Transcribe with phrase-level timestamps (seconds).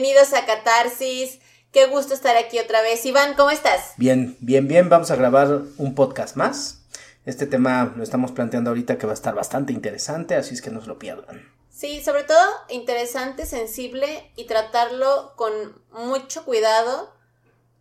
[0.00, 1.40] bienvenidos a Catarsis.
[1.72, 3.04] Qué gusto estar aquí otra vez.
[3.04, 3.94] Iván, ¿cómo estás?
[3.96, 4.88] Bien, bien, bien.
[4.88, 6.82] Vamos a grabar un podcast más.
[7.26, 10.70] Este tema lo estamos planteando ahorita que va a estar bastante interesante, así es que
[10.70, 11.52] no se lo pierdan.
[11.68, 15.52] Sí, sobre todo interesante, sensible y tratarlo con
[15.90, 17.12] mucho cuidado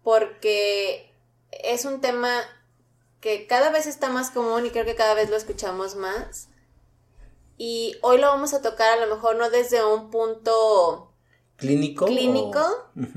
[0.01, 1.13] porque
[1.51, 2.41] es un tema
[3.19, 6.49] que cada vez está más común y creo que cada vez lo escuchamos más.
[7.57, 11.13] Y hoy lo vamos a tocar a lo mejor no desde un punto
[11.57, 12.05] clínico.
[12.05, 12.63] Clínico,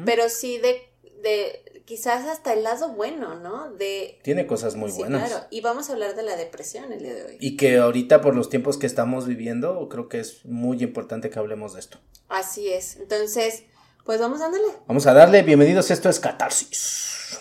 [0.05, 0.83] pero sí de,
[1.23, 3.73] de quizás hasta el lado bueno, ¿no?
[3.73, 5.28] De Tiene cosas muy sí, buenas.
[5.28, 7.37] Claro, y vamos a hablar de la depresión el día de hoy.
[7.41, 11.38] Y que ahorita por los tiempos que estamos viviendo, creo que es muy importante que
[11.38, 11.98] hablemos de esto.
[12.29, 12.96] Así es.
[12.96, 13.65] Entonces,
[14.05, 14.65] pues vamos dándole.
[14.87, 17.41] Vamos a darle, bienvenidos, esto es Catarsis.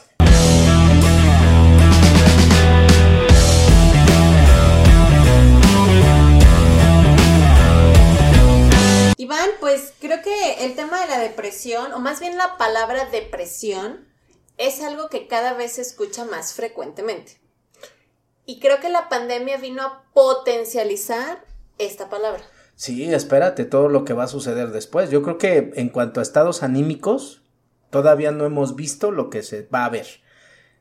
[9.29, 14.07] Iván, pues creo que el tema de la depresión, o más bien la palabra depresión,
[14.57, 17.33] es algo que cada vez se escucha más frecuentemente.
[18.47, 21.45] Y creo que la pandemia vino a potencializar
[21.77, 22.41] esta palabra.
[22.73, 25.11] Sí, espérate todo lo que va a suceder después.
[25.11, 27.43] Yo creo que en cuanto a estados anímicos,
[27.91, 30.07] todavía no hemos visto lo que se va a ver.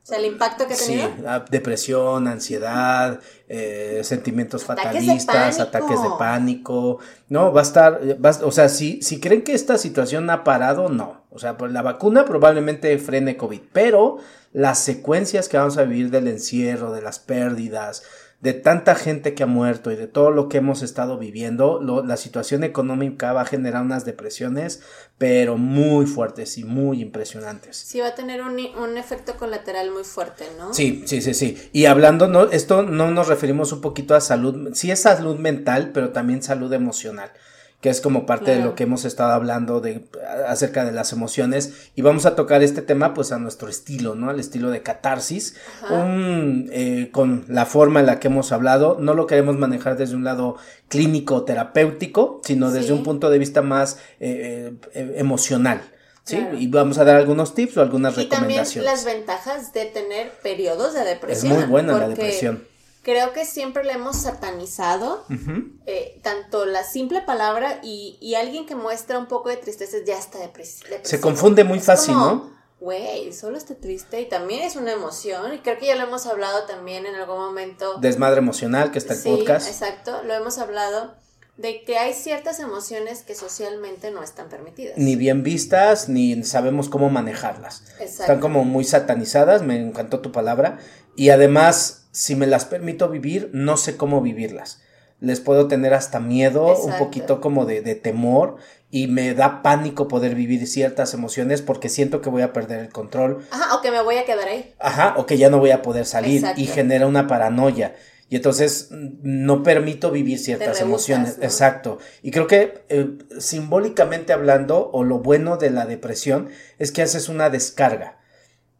[0.09, 1.07] Sea, el impacto que ha tenido.
[1.07, 6.97] Sí, ah, depresión, ansiedad, eh, sentimientos fatalistas, ataques de pánico.
[7.27, 10.89] No, va a estar, va, o sea, si, si creen que esta situación ha parado,
[10.89, 11.25] no.
[11.29, 14.17] O sea, pues la vacuna probablemente frene COVID, pero
[14.51, 18.01] las secuencias que vamos a vivir del encierro, de las pérdidas,
[18.41, 22.05] de tanta gente que ha muerto y de todo lo que hemos estado viviendo, lo,
[22.05, 24.81] la situación económica va a generar unas depresiones,
[25.17, 27.75] pero muy fuertes y muy impresionantes.
[27.75, 30.73] Sí, va a tener un, un efecto colateral muy fuerte, ¿no?
[30.73, 31.69] Sí, sí, sí, sí.
[31.73, 35.91] Y hablando, no, esto no nos referimos un poquito a salud, sí es salud mental,
[35.93, 37.31] pero también salud emocional
[37.81, 38.59] que es como parte claro.
[38.59, 40.03] de lo que hemos estado hablando de
[40.47, 44.29] acerca de las emociones y vamos a tocar este tema pues a nuestro estilo, ¿no?
[44.29, 45.55] Al estilo de catarsis,
[45.89, 50.15] un, eh, con la forma en la que hemos hablado, no lo queremos manejar desde
[50.15, 50.57] un lado
[50.89, 52.93] clínico terapéutico, sino desde sí.
[52.93, 55.81] un punto de vista más eh, eh, emocional.
[56.25, 56.35] ¿Sí?
[56.35, 56.59] Claro.
[56.59, 58.73] Y vamos a dar algunos tips o algunas y recomendaciones.
[58.73, 61.53] También las ventajas de tener periodos de depresión.
[61.53, 62.68] Es muy buena la depresión
[63.01, 65.71] creo que siempre le hemos satanizado, uh -huh.
[65.85, 70.17] eh, tanto la simple palabra y, y, alguien que muestra un poco de tristeza ya
[70.17, 70.95] está depresivo.
[71.03, 72.59] Se confunde muy fácil, como, ¿no?
[72.79, 75.53] Güey, solo está triste y también es una emoción.
[75.53, 77.97] Y creo que ya lo hemos hablado también en algún momento.
[77.99, 79.67] Desmadre emocional, que está el sí, podcast.
[79.67, 81.13] Exacto, lo hemos hablado
[81.57, 84.97] de que hay ciertas emociones que socialmente no están permitidas.
[84.97, 87.83] Ni bien vistas, ni sabemos cómo manejarlas.
[87.99, 88.21] Exacto.
[88.21, 90.79] Están como muy satanizadas, me encantó tu palabra.
[91.17, 94.81] Y además, si me las permito vivir, no sé cómo vivirlas.
[95.21, 96.87] Les puedo tener hasta miedo, Exacto.
[96.87, 98.57] un poquito como de, de, temor,
[98.91, 102.89] y me da pánico poder vivir ciertas emociones porque siento que voy a perder el
[102.89, 103.45] control.
[103.51, 104.73] Ajá, o que me voy a quedar ahí.
[104.79, 106.59] Ajá, o que ya no voy a poder salir Exacto.
[106.59, 107.95] y genera una paranoia.
[108.27, 111.37] Y entonces no permito vivir ciertas emociones.
[111.37, 111.45] ¿no?
[111.45, 111.99] Exacto.
[112.21, 116.49] Y creo que eh, simbólicamente hablando, o lo bueno de la depresión,
[116.79, 118.18] es que haces una descarga.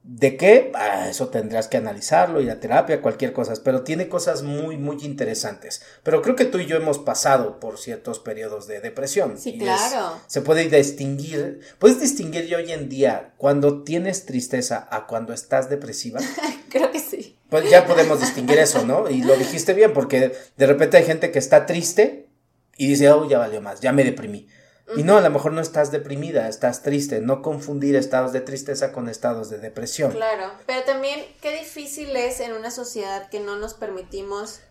[0.01, 0.71] ¿De qué?
[0.75, 4.97] Ah, eso tendrás que analizarlo, ir a terapia, cualquier cosa, pero tiene cosas muy, muy
[5.03, 5.81] interesantes.
[6.03, 9.37] Pero creo que tú y yo hemos pasado por ciertos periodos de depresión.
[9.37, 10.15] Sí, claro.
[10.15, 15.33] Es, se puede distinguir, puedes distinguir yo hoy en día cuando tienes tristeza a cuando
[15.33, 16.21] estás depresiva.
[16.69, 17.37] creo que sí.
[17.49, 19.09] Pues ya podemos distinguir eso, ¿no?
[19.09, 22.29] Y lo dijiste bien, porque de repente hay gente que está triste
[22.77, 24.47] y dice, oh, ya valió más, ya me deprimí.
[24.95, 27.21] Y no, a lo mejor no estás deprimida, estás triste.
[27.21, 30.11] No confundir estados de tristeza con estados de depresión.
[30.11, 34.61] Claro, pero también qué difícil es en una sociedad que no nos permitimos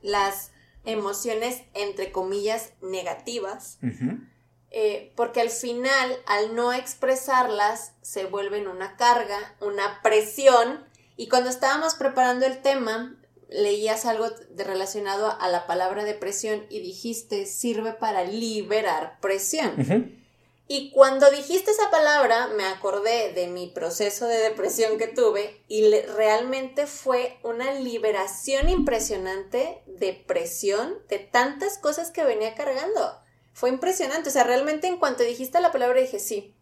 [0.00, 0.50] las
[0.84, 3.78] emociones, entre comillas, negativas.
[3.82, 4.28] Uh -huh.
[4.70, 10.84] eh, porque al final, al no expresarlas, se vuelven una carga, una presión.
[11.16, 13.16] Y cuando estábamos preparando el tema,
[13.52, 19.74] leías algo de relacionado a la palabra depresión y dijiste sirve para liberar presión.
[19.78, 20.22] Uh -huh.
[20.68, 25.88] Y cuando dijiste esa palabra, me acordé de mi proceso de depresión que tuve y
[25.88, 33.20] le, realmente fue una liberación impresionante de presión, de tantas cosas que venía cargando.
[33.52, 36.54] Fue impresionante, o sea, realmente en cuanto dijiste la palabra dije sí,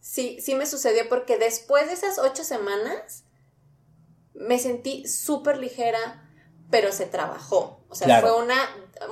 [0.00, 3.24] sí, sí me sucedió porque después de esas ocho semanas
[4.32, 6.25] me sentí súper ligera,
[6.70, 7.80] pero se trabajó.
[7.88, 8.28] O sea, claro.
[8.28, 8.56] fue una,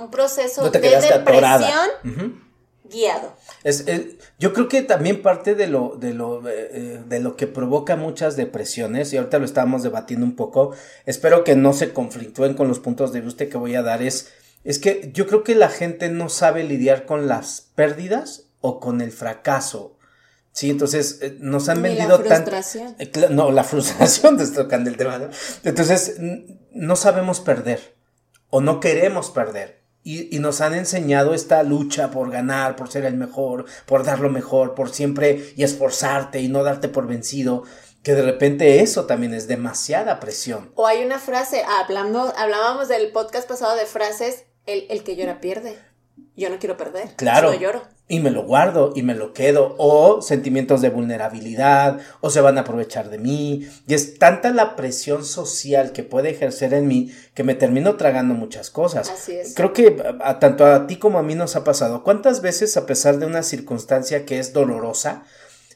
[0.01, 2.41] un proceso no de depresión uh -huh.
[2.85, 3.33] guiado.
[3.62, 7.47] Es, es, yo creo que también parte de lo, de, lo, eh, de lo que
[7.47, 10.73] provoca muchas depresiones, y ahorita lo estábamos debatiendo un poco,
[11.06, 14.33] espero que no se conflictúen con los puntos de vista que voy a dar, es,
[14.65, 19.01] es que yo creo que la gente no sabe lidiar con las pérdidas o con
[19.01, 19.94] el fracaso.
[20.55, 22.53] Sí, entonces eh, nos han vendido tanto.
[22.53, 22.97] La frustración.
[23.01, 25.29] Eh, no, la frustración, tocan el tema.
[25.65, 26.17] Entonces,
[26.71, 27.97] no sabemos perder
[28.51, 29.83] o no queremos perder.
[30.05, 34.21] Y, y, nos han enseñado esta lucha por ganar, por ser el mejor, por dar
[34.21, 37.65] lo mejor, por siempre y esforzarte y no darte por vencido
[38.05, 40.71] que de repente eso también es demasiada presión.
[40.77, 45.41] O hay una frase, hablando, hablábamos del podcast pasado de frases, el, el que llora
[45.41, 45.79] pierde.
[46.37, 47.15] Yo no quiero perder.
[47.17, 47.51] Claro.
[47.51, 47.94] No lloro.
[48.06, 49.75] Y me lo guardo y me lo quedo.
[49.79, 53.69] O sentimientos de vulnerabilidad, o se van a aprovechar de mí.
[53.87, 58.35] Y es tanta la presión social que puede ejercer en mí que me termino tragando
[58.35, 59.11] muchas cosas.
[59.11, 59.55] Así es.
[59.55, 62.03] Creo que a, tanto a ti como a mí nos ha pasado.
[62.05, 65.25] ¿Cuántas veces, a pesar de una circunstancia que es dolorosa,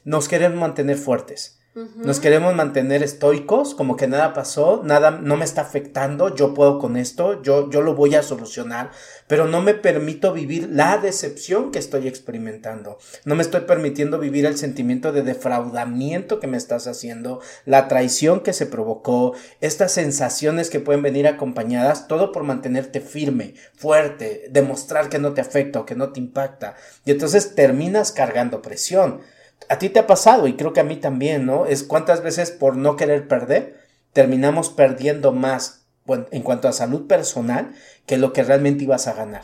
[0.03, 1.58] nos queremos mantener fuertes?
[1.75, 6.79] Nos queremos mantener estoicos, como que nada pasó, nada no me está afectando, yo puedo
[6.79, 8.89] con esto, yo, yo lo voy a solucionar,
[9.27, 12.97] pero no me permito vivir la decepción que estoy experimentando.
[13.23, 18.39] No me estoy permitiendo vivir el sentimiento de defraudamiento que me estás haciendo, la traición
[18.39, 25.09] que se provocó, estas sensaciones que pueden venir acompañadas, todo por mantenerte firme, fuerte, demostrar
[25.09, 26.75] que no te afecta o que no te impacta.
[27.05, 29.21] Y entonces terminas cargando presión
[29.67, 31.65] a ti te ha pasado y creo que a mí también, ¿no?
[31.65, 33.79] Es cuántas veces por no querer perder
[34.13, 35.85] terminamos perdiendo más
[36.31, 37.75] en cuanto a salud personal
[38.07, 39.43] que lo que realmente ibas a ganar.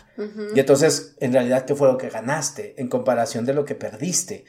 [0.56, 4.46] Y entonces, en realidad, ¿qué fue lo que ganaste en comparación de lo que perdiste?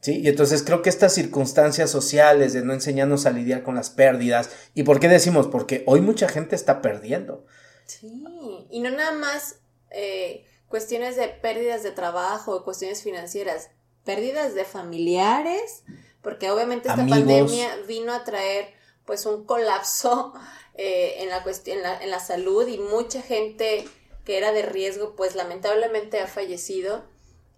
[0.00, 0.20] ¿Sí?
[0.20, 4.50] Y entonces creo que estas circunstancias sociales de no enseñarnos a lidiar con las pérdidas,
[4.74, 5.48] ¿y por qué decimos?
[5.48, 7.44] Porque hoy mucha gente está perdiendo.
[7.86, 8.22] Sí,
[8.70, 9.56] y no nada más
[9.90, 13.70] eh, cuestiones de pérdidas de trabajo o cuestiones financieras,
[14.06, 15.82] pérdidas de familiares,
[16.22, 18.72] porque obviamente esta pandemia vino a traer
[19.04, 20.32] pues un colapso
[20.74, 23.86] eh, en la cuestión, en la, salud y mucha gente
[24.24, 27.04] que era de riesgo pues lamentablemente ha fallecido.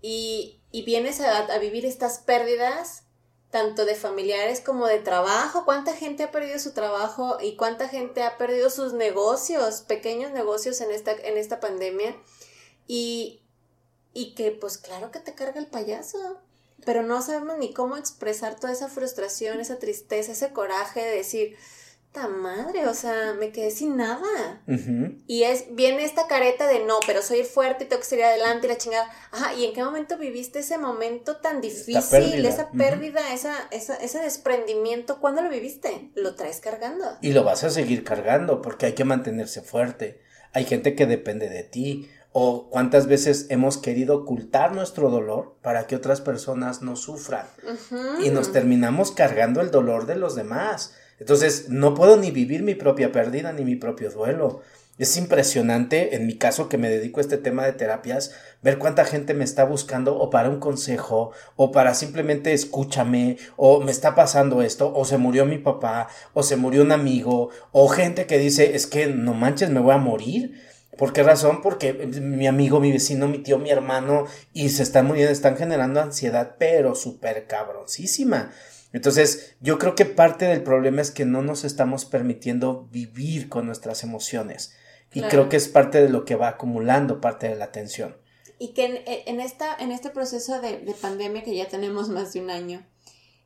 [0.02, 3.04] Y, y vienes a, a vivir estas pérdidas
[3.50, 8.22] tanto de familiares como de trabajo, cuánta gente ha perdido su trabajo y cuánta gente
[8.22, 12.14] ha perdido sus negocios, pequeños negocios en esta, en esta pandemia
[12.86, 13.42] y,
[14.12, 16.40] y que pues claro que te carga el payaso,
[16.84, 21.56] pero no sabemos ni cómo expresar toda esa frustración, esa tristeza, ese coraje de decir,
[22.12, 24.62] ta madre, o sea, me quedé sin nada.
[25.26, 28.66] Y es, viene esta careta de no, pero soy fuerte y tengo que salir adelante
[28.66, 29.10] y la chingada.
[29.30, 34.20] Ajá, ¿y en qué momento viviste ese momento tan difícil, esa pérdida, esa, esa, ese
[34.20, 35.20] desprendimiento?
[35.20, 36.10] ¿Cuándo lo viviste?
[36.14, 37.04] Lo traes cargando.
[37.20, 40.20] Y lo vas a seguir cargando porque hay que mantenerse fuerte.
[40.54, 45.86] Hay gente que depende de ti o cuántas veces hemos querido ocultar nuestro dolor para
[45.86, 47.46] que otras personas no sufran
[48.22, 50.94] y nos terminamos cargando el dolor de los demás.
[51.18, 54.60] Entonces, no puedo ni vivir mi propia pérdida ni mi propio duelo.
[54.98, 58.32] Es impresionante, en mi caso que me dedico a este tema de terapias,
[58.62, 63.80] ver cuánta gente me está buscando o para un consejo, o para simplemente escúchame, o
[63.80, 67.86] me está pasando esto, o se murió mi papá, o se murió un amigo, o
[67.88, 70.60] gente que dice, es que no manches, me voy a morir.
[70.98, 71.62] ¿Por qué razón?
[71.62, 76.00] Porque mi amigo, mi vecino, mi tío, mi hermano, y se están muriendo, están generando
[76.00, 78.50] ansiedad, pero súper cabroncísima.
[78.92, 83.64] Entonces, yo creo que parte del problema es que no nos estamos permitiendo vivir con
[83.64, 84.74] nuestras emociones.
[85.14, 88.16] Y creo que es parte de lo que va acumulando parte de la tensión.
[88.58, 92.50] Y que en, esta, en este proceso de, pandemia que ya tenemos más de un
[92.50, 92.84] año,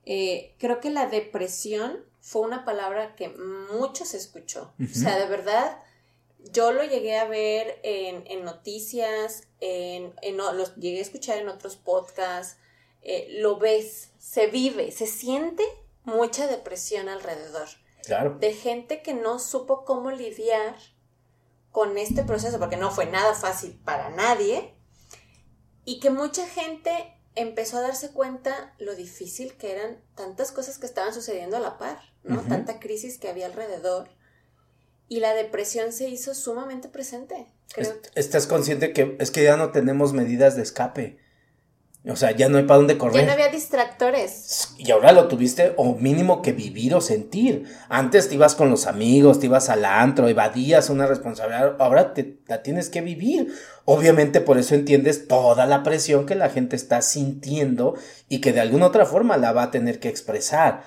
[0.07, 3.29] eh, creo que la depresión fue una palabra que
[3.79, 4.73] mucho se escuchó.
[4.81, 5.77] O sea, de verdad,
[6.51, 11.77] yo lo llegué a ver en, noticias, en, en, los llegué a escuchar en otros
[11.77, 12.57] podcasts,
[13.03, 15.65] eh, lo ves, se vive, se siente
[16.05, 17.69] mucha depresión alrededor.
[18.05, 18.37] Claro.
[18.41, 20.75] De gente que no supo cómo lidiar
[21.71, 24.75] con este proceso, porque no fue nada fácil para nadie,
[25.85, 30.87] y que mucha gente empezó a darse cuenta lo difícil que eran tantas cosas que
[30.87, 32.43] estaban sucediendo a la par, ¿no?
[32.43, 34.09] Tanta crisis que había alrededor
[35.09, 37.47] y la depresión se hizo sumamente presente.
[38.15, 41.19] Estás consciente que es que ya no tenemos medidas de escape.
[42.05, 43.21] O sea, ya no hay para dónde correr.
[43.21, 44.75] Ya no había distractores.
[44.77, 47.65] Y ahora lo tuviste, o mínimo que vivir o sentir.
[47.89, 51.77] Antes te ibas con los amigos, te ibas al antro, evadías una responsabilidad.
[51.79, 53.55] Ahora te, la tienes que vivir.
[53.85, 57.95] Obviamente por eso entiendes toda la presión que la gente está sintiendo
[58.29, 60.83] y que de alguna otra forma la va a tener que expresar.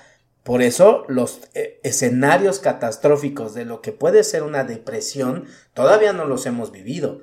[0.46, 6.24] Por eso los eh, escenarios catastróficos de lo que puede ser una depresión todavía no
[6.24, 7.20] los hemos vivido.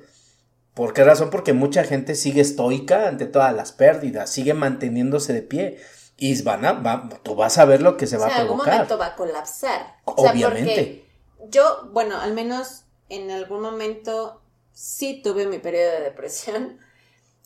[0.74, 1.30] ¿Por qué razón?
[1.30, 5.80] Porque mucha gente sigue estoica ante todas las pérdidas, sigue manteniéndose de pie.
[6.18, 8.44] Y van a, tú vas a ver lo que se va a provocar.
[8.44, 9.96] En algún momento va a colapsar.
[10.04, 11.06] Obviamente.
[11.48, 14.42] yo, bueno, al menos en algún momento
[14.74, 16.78] sí tuve mi periodo de depresión.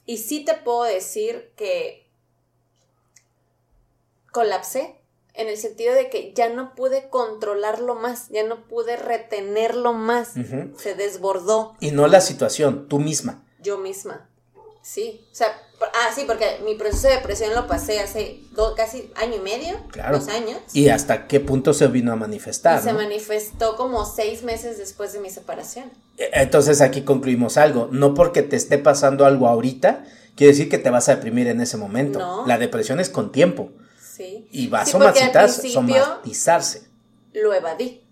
[0.06, 2.10] Y sí te puedo decir que
[4.32, 4.97] colapsé
[5.38, 10.32] en el sentido de que ya no pude controlarlo más, ya no pude retenerlo más,
[10.76, 11.76] se desbordó.
[11.80, 13.44] Y no la situación, tú misma.
[13.60, 14.28] Yo misma,
[14.82, 15.48] sí, o sea,
[15.80, 18.40] ah, sí, porque mi proceso de depresión lo pasé hace
[18.76, 19.76] casi año y medio,
[20.10, 20.58] dos años.
[20.72, 22.82] ¿Y hasta qué punto se vino a manifestar?
[22.82, 25.90] se manifestó como seis meses después de mi separación.
[26.16, 30.04] E, entonces aquí concluimos algo, no porque te esté pasando algo ahorita,
[30.34, 32.18] quiere decir que te vas a deprimir en ese momento.
[32.18, 32.46] No.
[32.46, 33.70] La depresión es con tiempo.
[34.50, 36.82] Y va a somatizarse.
[37.32, 38.02] Lo evadí.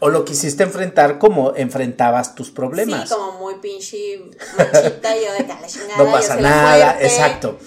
[0.00, 3.08] O lo quisiste enfrentar como enfrentabas tus problemas.
[3.08, 4.22] Sí, como muy pinche
[4.56, 7.58] machita, yo de chingada, No pasa nada, exacto.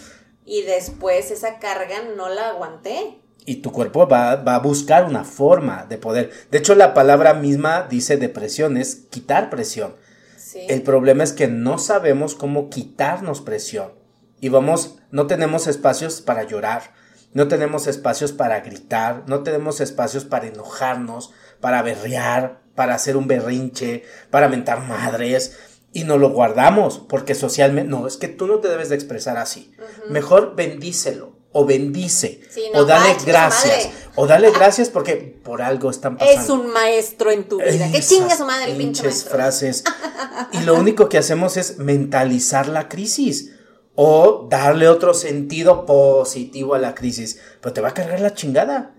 [0.45, 3.19] Y después esa carga no la aguanté.
[3.45, 6.31] Y tu cuerpo va, va, a buscar una forma de poder.
[6.51, 9.95] De hecho, la palabra misma dice depresión, es quitar presión.
[10.37, 10.65] Sí.
[10.67, 13.93] El problema es que no sabemos cómo quitarnos presión.
[14.41, 16.93] Y vamos, no tenemos espacios para llorar,
[17.37, 21.29] no tenemos espacios para gritar, no tenemos espacios para enojarnos,
[21.61, 25.55] para berrear, para hacer un berrinche, para mentar madres.
[25.93, 29.37] Y no lo guardamos porque socialmente, no, es que tú no te debes de expresar
[29.37, 29.71] así.
[30.09, 32.41] Mejor bendícelo o bendice
[32.73, 36.41] o dale gracias o dale gracias porque por algo están pasando.
[36.41, 37.91] Es un maestro en tu vida.
[37.91, 39.29] que chinga su madre el pinche maestro.
[39.29, 39.83] frases.
[40.53, 43.51] y lo único que hacemos es mentalizar la crisis
[43.99, 48.93] o darle otro sentido positivo a la crisis, pero te va a cargar la chingada,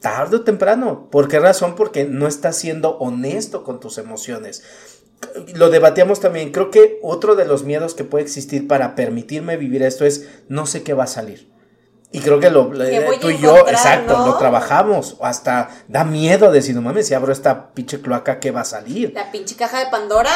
[0.00, 1.10] tarde o temprano.
[1.10, 1.76] ¿Por qué razón?
[1.76, 4.62] Porque no estás siendo honesto con tus emociones.
[5.54, 9.82] Lo debatíamos también, creo que otro de los miedos que puede existir para permitirme vivir
[9.82, 11.52] esto es no sé qué va a salir.
[12.10, 12.70] Y creo que lo,
[13.20, 15.18] tú y yo, exacto, lo trabajamos.
[15.20, 19.12] Hasta da miedo decir, no mames, si abro esta pinche cloaca, ¿qué va a salir?
[19.12, 20.30] La pinche caja de Pandora.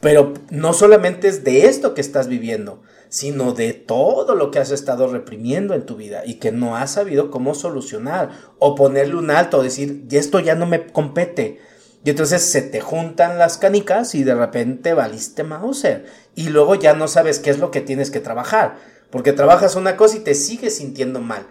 [0.00, 4.70] Pero no solamente es de esto que estás viviendo, sino de todo lo que has
[4.70, 9.30] estado reprimiendo en tu vida y que no has sabido cómo solucionar o ponerle un
[9.30, 11.60] alto, o decir, esto ya no me compete.
[12.04, 16.06] Y entonces se te juntan las canicas y de repente valiste Mauser.
[16.34, 18.76] Y luego ya no sabes qué es lo que tienes que trabajar.
[19.10, 21.46] Porque trabajas una cosa y te sigues sintiendo mal.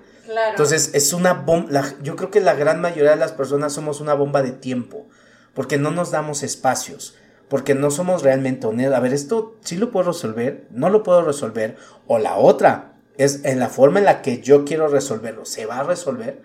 [0.51, 1.83] Entonces es una bomba.
[2.01, 5.07] Yo creo que la gran mayoría de las personas somos una bomba de tiempo.
[5.53, 7.15] Porque no nos damos espacios
[7.49, 8.95] porque no somos realmente honestos.
[8.95, 11.77] A ver, esto sí lo puedo resolver, no lo puedo resolver.
[12.07, 15.79] O la otra es en la forma en la que yo quiero resolverlo, ¿se va
[15.79, 16.41] a resolver?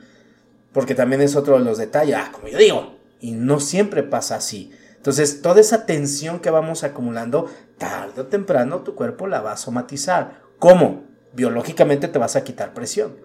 [0.73, 4.37] Porque también es otro de los detalles, ah, como yo digo, y no siempre pasa
[4.37, 4.73] así.
[4.97, 9.57] Entonces, toda esa tensión que vamos acumulando, tarde o temprano tu cuerpo la va a
[9.57, 10.43] somatizar.
[10.59, 11.05] ¿Cómo?
[11.33, 13.17] Biológicamente te vas a quitar presión.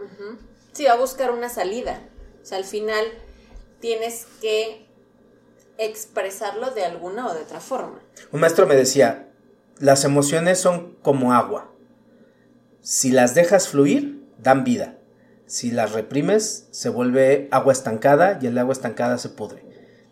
[0.71, 1.99] Sí, va a buscar una salida.
[2.41, 3.03] O sea, al final
[3.79, 4.84] tienes que
[5.77, 7.99] expresarlo de alguna o de otra forma.
[8.31, 9.29] Un maestro me decía,
[9.79, 11.71] las emociones son como agua.
[12.81, 14.97] Si las dejas fluir, dan vida.
[15.47, 19.63] Si las reprimes, se vuelve agua estancada y el agua estancada se pudre.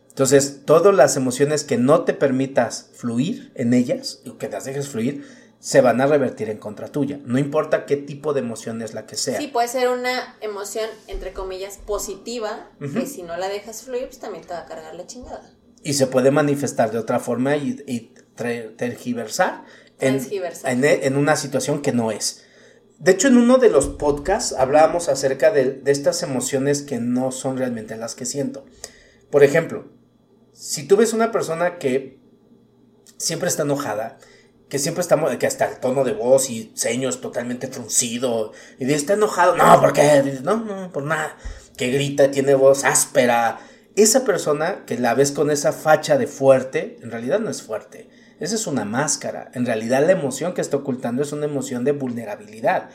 [0.09, 4.87] Entonces, todas las emociones que no te permitas fluir en ellas, o que las dejes
[4.87, 5.25] fluir,
[5.63, 7.21] se van a revertir en contra tuya.
[7.23, 9.37] No importa qué tipo de emoción es la que sea.
[9.37, 14.19] Sí, puede ser una emoción, entre comillas, positiva, que si no la dejas fluir, pues
[14.19, 15.53] también te va a cargar la chingada.
[15.81, 19.63] Y se puede manifestar de otra forma y, tergiversar,
[19.99, 20.19] en,
[20.83, 22.43] en, una situación que no es.
[22.99, 27.31] De hecho, en uno de los podcasts hablábamos acerca de, de estas emociones que no
[27.31, 28.65] son realmente las que siento.
[29.31, 29.85] Por ejemplo,
[30.51, 32.19] si tú ves una persona que
[33.15, 34.17] siempre está enojada,
[34.73, 38.97] que siempre estamos, que hasta el tono de voz y seños totalmente fruncido, y dice,
[38.97, 40.39] está enojado, no, ¿por qué?
[40.41, 41.37] no, no, por nada,
[41.77, 43.59] que grita, tiene voz áspera,
[43.95, 48.09] esa persona que la ves con esa facha de fuerte, en realidad no es fuerte,
[48.39, 51.91] esa es una máscara, en realidad la emoción que está ocultando es una emoción de
[51.91, 52.89] vulnerabilidad.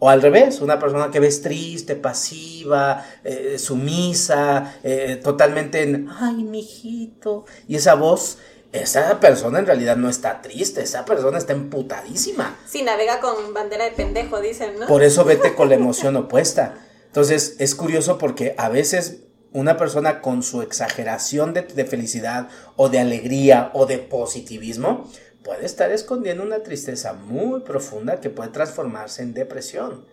[0.00, 6.44] O al revés, una persona que ves triste, pasiva, eh, sumisa, eh, totalmente en, ay,
[6.44, 8.36] mijito, y esa voz
[8.74, 12.58] esa persona en realidad no está triste, esa persona está emputadísima.
[12.66, 14.86] Sí, navega con bandera de pendejo, dicen, ¿no?
[14.88, 16.74] Por eso vete con la emoción opuesta.
[17.06, 19.20] Entonces, es curioso porque a veces
[19.52, 25.08] una persona con su exageración de, felicidad o de alegría o de positivismo
[25.44, 30.04] puede estar escondiendo una tristeza muy profunda que puede transformarse en depresión.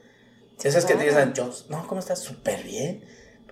[0.63, 2.19] Esas que te dicen, yo, no, ¿cómo estás?
[2.19, 3.03] Súper bien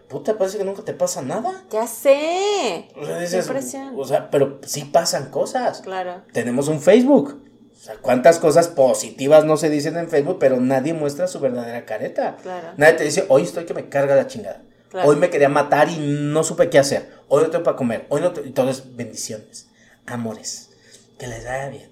[0.10, 1.64] puta, parece que nunca te pasa nada.
[1.72, 2.88] Ya sé.
[2.96, 3.50] O sea, dices,
[3.96, 5.82] o sea, pero sí pasan cosas.
[5.82, 6.24] Claro.
[6.34, 7.46] Tenemos un Facebook.
[7.72, 11.86] O sea, cuántas cosas positivas no se dicen en Facebook, pero nadie muestra su verdadera
[11.86, 12.36] careta.
[12.42, 12.74] Claro.
[12.76, 14.64] Nadie te dice, hoy estoy que me carga la chingada.
[15.06, 17.10] Hoy me quería matar y no supe qué hacer.
[17.28, 18.06] Hoy no tengo para comer.
[18.10, 19.70] Hoy no Y todo es bendiciones.
[20.08, 20.72] Amores.
[21.18, 21.90] Que les vaya bien.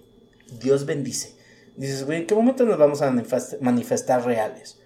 [0.59, 1.37] Dios bendice.
[1.75, 3.13] Dices, güey, ¿en qué momento nos vamos a
[3.61, 4.79] manifestar reales?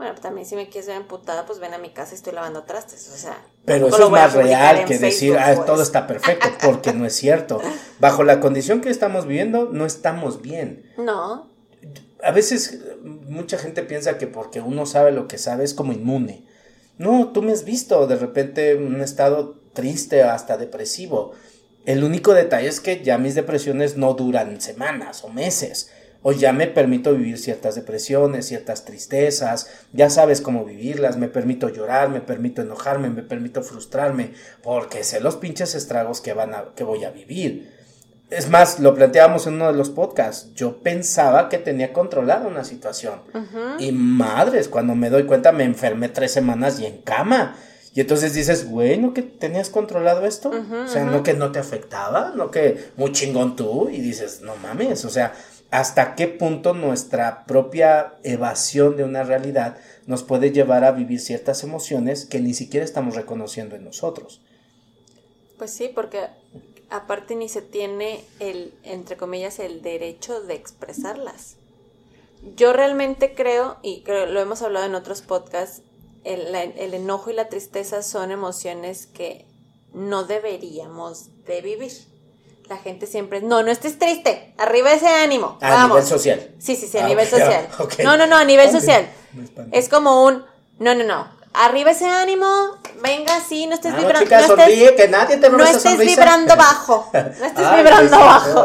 [0.00, 2.62] Bueno, también si me quieres ver emputada, pues ven a mi casa y estoy lavando
[2.62, 3.36] trastes, o sea.
[3.66, 5.88] Pero eso es más real que decir, ah, todo pues".
[5.88, 7.60] está perfecto, porque no es cierto.
[8.00, 10.90] Bajo la condición que estamos viviendo, no estamos bien.
[10.96, 11.50] No.
[12.24, 16.46] A veces mucha gente piensa que porque uno sabe lo que sabe es como inmune.
[16.96, 21.32] No, tú me has visto de repente en un estado triste, hasta depresivo.
[21.84, 25.90] El único detalle es que ya mis depresiones no duran semanas o meses
[26.22, 31.68] o ya me permito vivir ciertas depresiones, ciertas tristezas, ya sabes cómo vivirlas, me permito
[31.68, 36.64] llorar, me permito enojarme, me permito frustrarme, porque sé los pinches estragos que van a,
[36.74, 37.80] que voy a vivir.
[38.28, 40.54] Es más, lo planteábamos en uno de los podcasts.
[40.54, 43.22] Yo pensaba que tenía controlada una situación.
[43.80, 47.56] Y madres, cuando me doy cuenta me enfermé tres semanas y en cama.
[47.92, 50.50] Y entonces dices, bueno, que tenías controlado esto.
[50.50, 53.88] o sea, no que no te afectaba, no que muy chingón tú.
[53.90, 55.32] Y dices, no mames, o sea,
[55.70, 61.62] hasta qué punto nuestra propia evasión de una realidad nos puede llevar a vivir ciertas
[61.62, 64.40] emociones que ni siquiera estamos reconociendo en nosotros.
[65.58, 66.26] Pues sí, porque
[66.88, 71.56] aparte ni se tiene el, entre comillas, el derecho de expresarlas.
[72.56, 75.82] Yo realmente creo, y creo, lo hemos hablado en otros podcasts,
[76.24, 79.46] el, el enojo y la tristeza son emociones que
[79.94, 82.09] no deberíamos de vivir
[82.70, 85.58] la gente siempre, no, no estés triste, arriba ese ánimo.
[85.60, 86.50] A nivel social.
[86.60, 87.68] Sí, sí, sí, a ah, nivel social.
[88.04, 89.10] No, no, no, a nivel social.
[89.72, 90.44] es como un,
[90.78, 92.46] no, no, no, arriba ese ánimo,
[93.02, 94.30] venga, sí, no estés vibrando.
[94.30, 98.64] no estés, que nadie te no estés vibrando bajo, no estés vibrando bajo.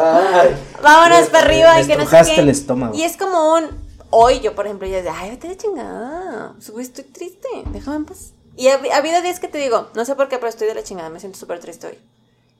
[0.83, 2.95] Vámonos para arriba y que no sé el estómago.
[2.95, 3.69] Y es como un,
[4.11, 8.33] hoy yo, por ejemplo, ya de, ay, vete de chingada, estoy triste, déjame en paz.
[8.55, 10.75] Y ha, ha habido días que te digo, no sé por qué, pero estoy de
[10.75, 11.97] la chingada, me siento súper triste hoy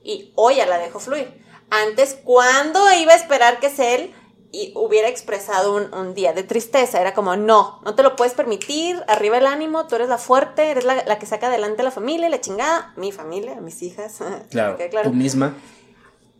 [0.06, 1.44] y hoy ya la dejo fluir.
[1.68, 4.14] Antes, ¿cuándo iba a esperar que él
[4.52, 7.00] y hubiera expresado un, día de tristeza?
[7.00, 10.70] Era como, no, no te lo puedes permitir, arriba el ánimo, tú eres la fuerte,
[10.70, 14.20] eres la, que saca adelante a la familia, la chingada, mi familia, mis hijas.
[14.50, 15.54] Claro, claro, tú misma.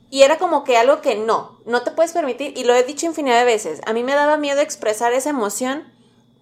[0.09, 3.07] Y era como que algo que no, no te puedes permitir, y lo he dicho
[3.07, 5.93] infinidad de veces, a mí me daba miedo expresar esa emoción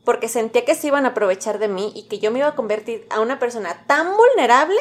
[0.04, 2.54] porque sentía que se iban a aprovechar de mí y que yo me iba a
[2.54, 4.78] convertir a una persona tan vulnerable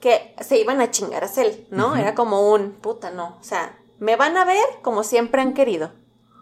[0.00, 1.96] que se iban a chingar a Cell, ¿no?
[1.96, 5.92] Era como un, puta, no, o sea, me van a ver como siempre han querido,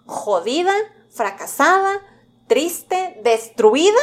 [0.05, 0.75] jodida,
[1.11, 2.01] fracasada,
[2.47, 4.01] triste, destruida,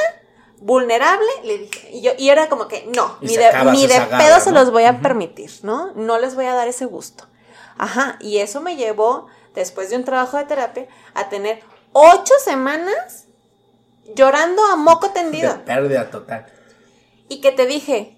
[0.60, 4.72] vulnerable, le dije, y yo, y era como que, no, ni de, pedo se los
[4.72, 5.94] voy a permitir, ¿no?
[5.94, 7.28] No les voy a dar ese gusto.
[7.78, 11.62] Ajá, y eso me llevó, después de un trabajo de terapia, a tener
[11.92, 13.26] ocho semanas
[14.16, 15.54] llorando a moco tendido.
[15.54, 16.46] De pérdida total.
[17.28, 18.18] Y que te dije,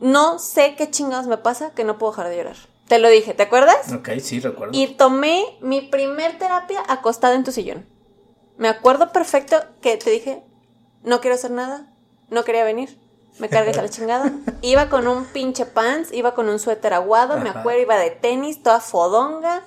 [0.00, 2.56] no sé qué chingados me pasa que no puedo dejar de llorar.
[2.88, 3.92] Te lo dije, ¿te acuerdas?
[3.92, 4.72] Ok, sí, recuerdo.
[4.76, 7.86] Y tomé mi primer terapia acostada en tu sillón.
[8.56, 10.42] Me acuerdo perfecto que te dije,
[11.02, 11.92] no quiero hacer nada,
[12.30, 12.98] no quería venir,
[13.38, 14.32] me cargues a la chingada.
[14.62, 18.62] Iba con un pinche pants, iba con un suéter aguado, me acuerdo, iba de tenis,
[18.62, 19.62] toda fodonga,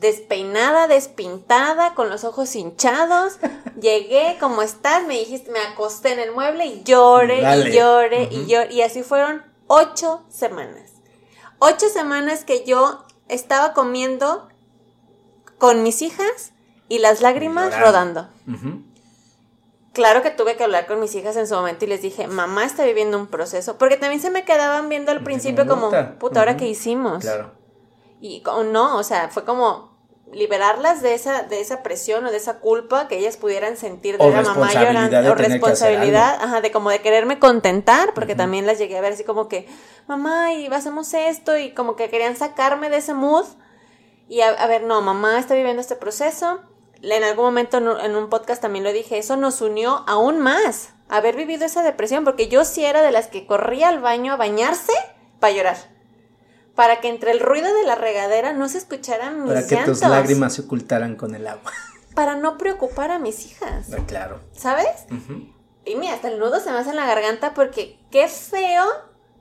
[0.00, 3.38] despeinada, despintada, con los ojos hinchados.
[3.80, 5.06] Llegué, como estás?
[5.06, 8.72] Me dijiste, me acosté en el mueble y lloré y lloré y lloré.
[8.72, 10.92] Y así fueron ocho semanas.
[11.58, 14.48] Ocho semanas que yo estaba comiendo
[15.58, 16.52] con mis hijas
[16.88, 18.28] y las lágrimas rodando.
[19.92, 22.64] Claro que tuve que hablar con mis hijas en su momento y les dije, mamá
[22.64, 26.56] está viviendo un proceso, porque también se me quedaban viendo al principio como, puta, ¿ahora
[26.56, 27.22] qué hicimos?
[27.22, 27.50] Claro.
[28.20, 29.87] Y no, o sea, fue como
[30.32, 34.30] liberarlas de esa, de esa presión o de esa culpa que ellas pudieran sentir de
[34.30, 38.98] la mamá llorando o responsabilidad, ajá, de como de quererme contentar, porque también las llegué
[38.98, 39.66] a ver así como que,
[40.06, 43.46] mamá, y hacemos esto, y como que querían sacarme de ese mood.
[44.28, 46.60] Y a, ver, no, mamá está viviendo este proceso.
[47.00, 51.36] En algún momento en un podcast también lo dije, eso nos unió aún más, haber
[51.36, 54.92] vivido esa depresión, porque yo sí era de las que corría al baño a bañarse
[55.40, 55.97] para llorar
[56.78, 60.00] para que entre el ruido de la regadera no se escucharan mis Para que tus
[60.00, 61.72] lágrimas se ocultaran con el agua.
[62.14, 63.88] Para no preocupar a mis hijas.
[63.92, 64.38] Ah, claro.
[64.52, 64.86] ¿Sabes?
[65.84, 68.84] Y mira, hasta el nudo se me hace en la garganta porque qué feo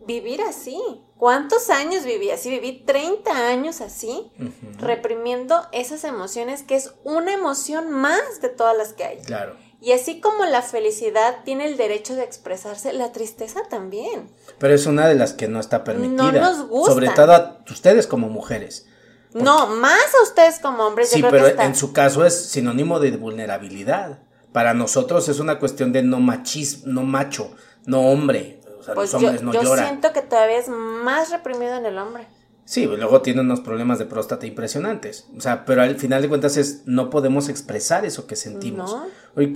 [0.07, 0.81] vivir así.
[1.15, 2.49] ¿Cuántos años viví así?
[2.49, 4.31] Viví 30 años así,
[4.79, 9.19] reprimiendo esas emociones, que es una emoción más de todas las que hay.
[9.19, 9.55] Claro.
[9.79, 14.29] Y así como la felicidad tiene el derecho de expresarse, la tristeza también.
[14.57, 16.31] Pero es una de las que no está permitida.
[16.31, 16.93] No nos gusta.
[16.93, 18.87] Sobre todo a ustedes como mujeres.
[19.33, 21.09] No, más a ustedes como hombres.
[21.09, 24.19] Sí, pero en su caso es sinónimo de vulnerabilidad.
[24.51, 27.51] Para nosotros es una cuestión de no machismo, no macho,
[27.85, 28.59] no hombre.
[28.79, 31.85] O sea, pues los hombres yo, no yo siento que todavía es más reprimido en
[31.85, 32.27] el hombre.
[32.67, 35.25] Sí, luego tiene unos problemas de próstata impresionantes.
[35.37, 38.93] O sea, pero al final de cuentas es no podemos expresar eso que sentimos.
[39.35, 39.53] Hoy,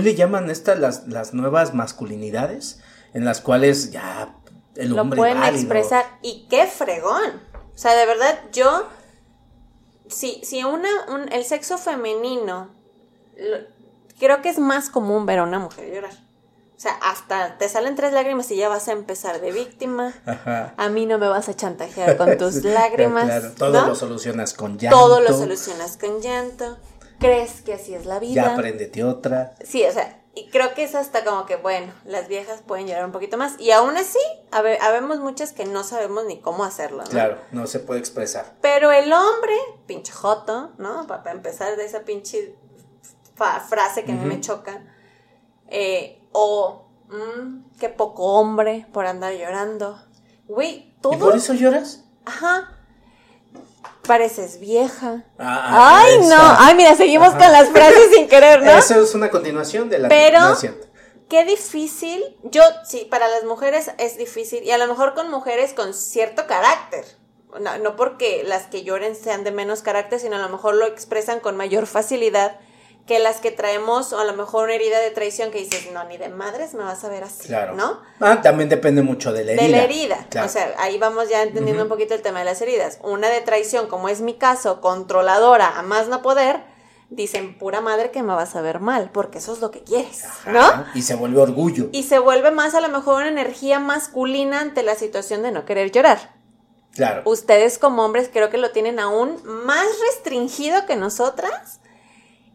[0.00, 2.80] le llaman estas las, las nuevas masculinidades,
[3.14, 4.36] en las cuales ya
[4.76, 6.04] el hombre Lo pueden expresar.
[6.22, 7.40] Y qué fregón.
[7.74, 8.86] O sea, de verdad, yo.
[10.06, 12.70] Si, si una, un, el sexo femenino.
[14.20, 16.14] creo que es más común ver a una mujer llorar.
[16.82, 20.12] O sea, hasta te salen tres lágrimas y ya vas a empezar de víctima.
[20.26, 20.74] Ajá.
[20.76, 23.26] A mí no me vas a chantajear con tus lágrimas.
[23.26, 24.98] Claro, todo lo solucionas con llanto.
[24.98, 26.78] Todo lo solucionas con llanto.
[27.20, 28.34] Crees que así es la vida.
[28.34, 29.54] Ya apréndete otra.
[29.62, 33.04] Sí, o sea, y creo que es hasta como que, bueno, las viejas pueden llorar
[33.04, 33.60] un poquito más.
[33.60, 34.18] Y aún así,
[34.50, 37.10] habemos muchas que no sabemos ni cómo hacerlo, ¿no?
[37.10, 38.56] Claro, no se puede expresar.
[38.60, 39.54] Pero el hombre,
[39.86, 41.06] pinche joto, ¿no?
[41.06, 42.56] Para empezar de esa pinche
[43.68, 44.82] frase que a mí me choca.
[45.68, 49.98] Eh, o, mmm, qué poco hombre por andar llorando.
[50.48, 51.14] Güey, todo.
[51.14, 52.04] ¿Y por eso lloras?
[52.24, 52.78] Ajá.
[54.06, 55.24] Pareces vieja.
[55.38, 56.36] Ah, Ay, no.
[56.58, 58.72] Ay, mira, seguimos con las frases sin querer, ¿no?
[58.72, 60.40] Eso es una continuación de la Pero,
[61.28, 62.36] qué difícil.
[62.42, 64.64] Yo, sí, para las mujeres es difícil.
[64.64, 67.04] Y a lo mejor con mujeres con cierto carácter.
[67.60, 70.86] No, no porque las que lloren sean de menos carácter, sino a lo mejor lo
[70.86, 72.58] expresan con mayor facilidad
[73.06, 76.04] que las que traemos, o a lo mejor una herida de traición que dices, no,
[76.04, 77.74] ni de madres me vas a ver así, claro.
[77.74, 78.00] ¿no?
[78.20, 79.62] Ah, también depende mucho de la herida.
[79.64, 80.26] De la herida.
[80.44, 82.98] O sea, ahí vamos ya entendiendo un poquito el tema de las heridas.
[83.02, 86.60] Una de traición, como es mi caso, controladora, a más no poder,
[87.10, 90.24] dicen, pura madre que me vas a ver mal, porque eso es lo que quieres,
[90.46, 90.86] ¿no?
[90.94, 91.88] Y se vuelve orgullo.
[91.90, 95.64] Y se vuelve más a lo mejor una energía masculina ante la situación de no
[95.64, 96.36] querer llorar.
[96.94, 97.22] Claro.
[97.24, 101.80] Ustedes como hombres creo que lo tienen aún más restringido que nosotras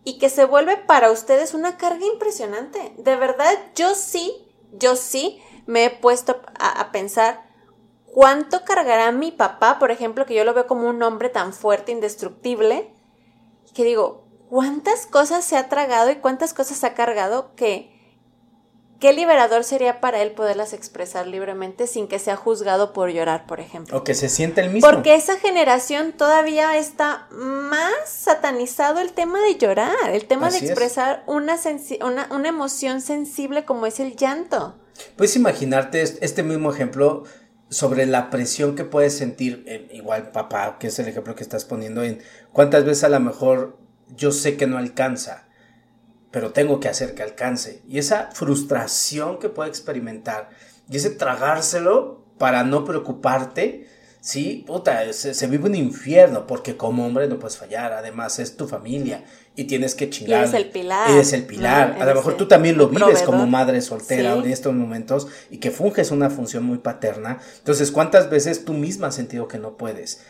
[0.07, 2.93] y que se vuelve para ustedes una carga impresionante.
[2.97, 7.45] De verdad, yo sí, yo sí me he puesto a, pensar
[8.05, 11.91] cuánto cargará mi papá, por ejemplo, que yo lo veo como un hombre tan fuerte,
[11.91, 12.89] indestructible,
[13.73, 17.96] que digo, cuántas cosas se ha tragado y cuántas cosas ha cargado que
[18.99, 23.59] Qué liberador sería para él poderlas expresar libremente sin que sea juzgado por llorar, por
[23.59, 23.95] ejemplo.
[23.95, 24.89] O que se siente el mismo.
[24.89, 31.23] Porque esa generación todavía está más satanizado el tema de llorar, el tema de expresar
[31.27, 31.57] una,
[32.01, 34.75] una, una, emoción sensible como es el llanto.
[35.15, 37.23] Puedes imaginarte este mismo ejemplo
[37.69, 41.65] sobre la presión que puedes sentir, eh, igual papá, que es el ejemplo que estás
[41.65, 43.77] poniendo en cuántas veces a lo mejor
[44.15, 45.46] yo sé que no alcanza
[46.37, 47.81] pero tengo que hacer que alcance.
[47.89, 50.51] Y esa frustración que puede experimentar
[50.87, 53.87] y ese tragárselo para no preocuparte,
[54.21, 58.67] sí, puta, se, vive un infierno porque como hombre no puedes fallar, además es tu
[58.67, 59.23] familia
[59.55, 60.43] y tienes que chingar.
[60.43, 61.09] Y es el pilar.
[61.09, 61.97] Eres el pilar.
[61.99, 65.71] a lo mejor tú también lo vives como madre soltera en estos momentos y que
[65.71, 67.39] funges una función muy paterna.
[67.57, 70.21] Entonces, ¿cuántas veces tú misma has sentido que no puedes?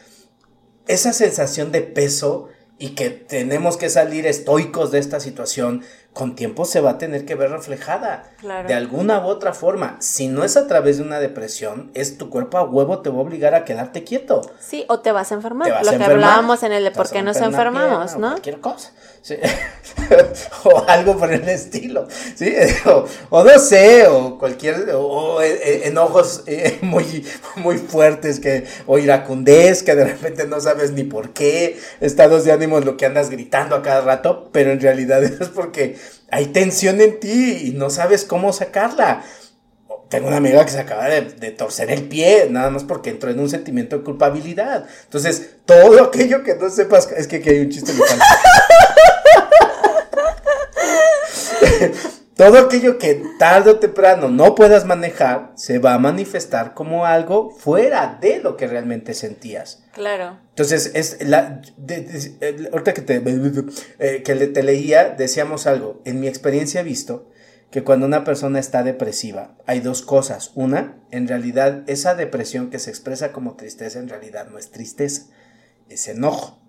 [0.87, 2.47] Esa sensación de peso
[2.79, 5.83] y que tenemos que salir estoicos de esta situación,
[6.17, 8.23] con tiempo se va a tener que ver reflejada.
[8.67, 9.97] De alguna u otra forma.
[9.99, 13.17] Si no es a través de una depresión, es tu cuerpo a huevo te va
[13.17, 14.41] a obligar a quedarte quieto.
[14.59, 15.85] Sí, o te vas a enfermar.
[15.85, 18.31] Lo que hablábamos en el de por qué nos enfermamos, ¿no?
[18.31, 18.91] Cualquier cosa.
[20.63, 22.07] o algo por el estilo.
[22.35, 22.53] ¿sí?
[23.29, 24.89] O, no sé, o cualquier.
[24.93, 27.25] O, eh, eh, enojos eh, muy,
[27.57, 31.79] muy fuertes que, o iracundez que de repente no sabes ni por qué.
[31.99, 35.97] Estados de ánimo lo que andas gritando a cada rato, pero en realidad es porque
[36.29, 39.23] hay tensión en ti y no sabes cómo sacarla.
[40.09, 43.39] Tengo una amiga que se acaba de, torcer el pie, nada más porque entró en
[43.39, 44.85] un sentimiento de culpabilidad.
[45.03, 47.91] Entonces, todo aquello que no sepas, es que hay un chiste.
[52.37, 57.49] todo aquello que tarde o temprano no puedas manejar se va a manifestar como algo
[57.49, 59.83] fuera de lo que realmente sentías.
[59.93, 60.39] Claro.
[60.49, 61.61] Entonces, es la,
[62.71, 63.23] ahorita que te,
[63.99, 66.01] eh, que te leía, decíamos algo.
[66.05, 67.27] En mi experiencia he visto
[67.71, 70.51] que cuando una persona está depresiva, hay dos cosas.
[70.53, 75.23] Una, en realidad, esa depresión que se expresa como tristeza, en realidad no es tristeza,
[75.89, 76.61] es enojo.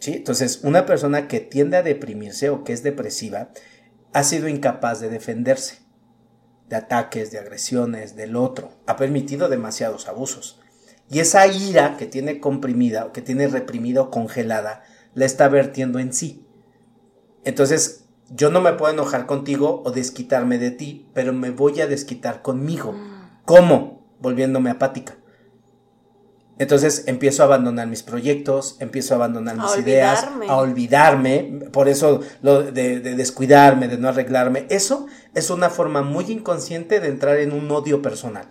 [0.00, 0.14] ¿Sí?
[0.14, 3.50] Entonces, una persona que tiende a deprimirse o que es depresiva,
[4.12, 5.80] ha sido incapaz de defenderse
[6.70, 10.60] de ataques, de agresiones del otro, ha permitido demasiados abusos.
[11.10, 15.98] Y esa ira que tiene comprimida, o que tiene reprimida o congelada, la está vertiendo
[15.98, 16.46] en sí.
[17.44, 21.88] Entonces, yo no me puedo enojar contigo o desquitarme de ti, pero me voy a
[21.88, 22.92] desquitar conmigo.
[22.92, 23.44] Mm.
[23.44, 24.06] ¿Cómo?
[24.20, 25.16] Volviéndome apática.
[26.60, 32.20] Entonces empiezo a abandonar mis proyectos, empiezo a abandonar mis ideas, a olvidarme, por eso
[32.42, 34.66] lo de, descuidarme, de no arreglarme.
[34.68, 38.46] Eso es una forma muy inconsciente de entrar en un odio personal.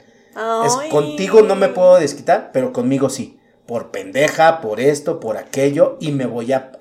[0.66, 3.40] Es, contigo no me puedo desquitar, pero conmigo sí.
[3.68, 6.72] por pendeja, por esto, por aquello, y me voy a,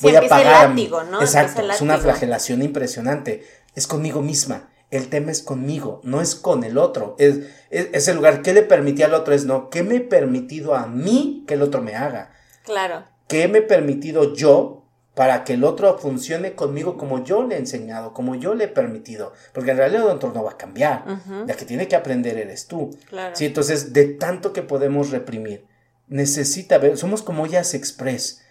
[0.00, 0.66] voy a pagar.
[0.66, 0.88] a mí.
[1.10, 1.20] ¿no?
[1.20, 3.44] Exacto, es una flagelación impresionante.
[3.74, 4.70] Es conmigo misma.
[4.92, 7.16] El tema es conmigo, no es con el otro.
[7.18, 8.42] Es, es, el lugar.
[8.42, 9.34] ¿Qué le permití al otro?
[9.34, 9.70] Es no.
[9.70, 12.30] ¿Qué me he permitido a mí que el otro me haga?
[12.64, 13.04] Claro.
[13.26, 17.58] ¿Qué me he permitido yo para que el otro funcione conmigo como yo le he
[17.58, 19.32] enseñado, como yo le he permitido?
[19.52, 21.04] Porque en realidad el otro no va a cambiar.
[21.46, 22.96] La que tiene que aprender eres tú.
[23.08, 23.36] Claro.
[23.36, 25.66] Sí, entonces, de tanto que podemos reprimir,
[26.06, 28.42] necesita ver, somos como ellas express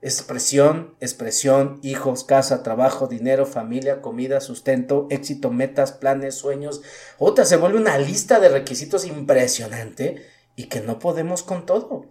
[0.00, 6.82] Expresión, expresión, hijos, casa, trabajo, dinero, familia, comida, sustento, éxito, metas, planes, sueños.
[7.18, 12.06] Otra se vuelve una lista de requisitos impresionante y que no podemos con todo.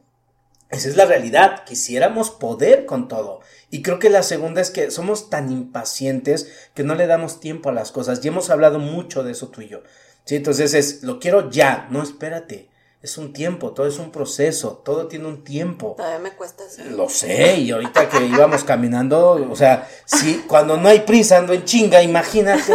[0.70, 1.64] Esa es la realidad.
[1.64, 3.40] Quisiéramos poder con todo.
[3.72, 7.70] Y creo que la segunda es que somos tan impacientes que no le damos tiempo
[7.70, 8.20] a las cosas.
[8.22, 9.84] Y hemos hablado mucho de eso tú y yo.
[10.26, 10.36] ¿Sí?
[10.36, 11.88] Entonces es, lo quiero ya.
[11.90, 12.68] No, espérate
[13.08, 15.96] es un tiempo, todo es un proceso, todo tiene un tiempo.
[15.96, 20.90] Todavía me cuesta Lo sé, y ahorita que íbamos caminando, o sea, si cuando no
[20.90, 22.74] hay prisa ando en chinga, imagínate.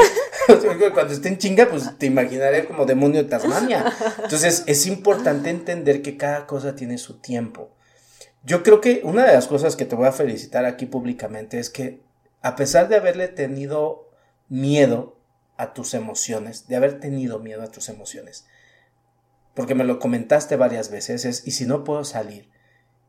[0.95, 3.93] cuando esté en chinga, pues te imaginaré como demonio de Tasmania.
[4.23, 7.71] Entonces, es importante entender que cada cosa tiene su tiempo.
[8.43, 11.69] Yo creo que una de las cosas que te voy a felicitar aquí públicamente es
[11.69, 12.01] que
[12.41, 14.09] a pesar de haberle tenido
[14.49, 15.17] miedo
[15.59, 18.47] a tus emociones, de haber tenido miedo a tus emociones,
[19.55, 22.49] porque me lo comentaste varias veces, es, ¿y si no puedo salir?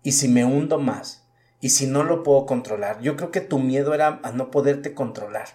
[0.04, 1.24] ¿Y si me hundo más?
[1.62, 3.00] ¿Y si no lo puedo controlar?
[3.02, 5.48] Yo creo que tu miedo era a no poderte controlar.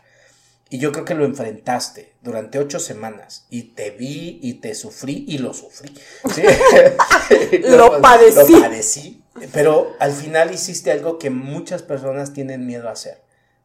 [0.71, 3.47] Y yo creo que lo enfrentaste durante ocho semanas.
[3.51, 5.95] Y te vi y te sufrí y lo sufrí.
[7.69, 8.53] lo, padecí.
[8.53, 9.23] Lo padecí.
[9.53, 13.23] Pero al final hiciste algo que muchas personas tienen miedo a hacer.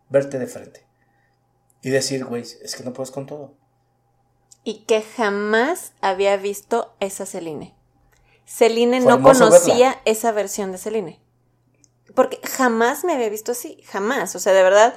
[0.09, 0.86] Verte de frente.
[1.81, 3.62] Y decir, güey, es que no puedes con todo
[4.63, 7.76] y que jamás había visto esa Celine.
[8.45, 11.19] Celine no conocía esa versión de Celine.
[12.15, 14.36] Porque jamás me había visto así, jamás.
[14.36, 14.93] O sea, de verdad,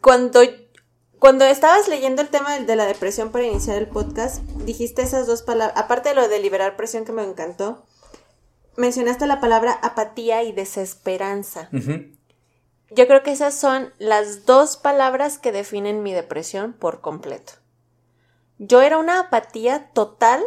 [0.00, 0.40] cuando,
[1.18, 5.42] cuando estabas leyendo el tema de la depresión para iniciar el podcast, dijiste esas dos
[5.42, 7.84] palabras, aparte de lo de liberar presión que me encantó,
[8.76, 11.68] mencionaste la palabra apatía y desesperanza.
[11.72, 17.52] Yo creo que esas son las dos palabras que definen mi depresión por completo.
[18.62, 20.44] Yo era una apatía total.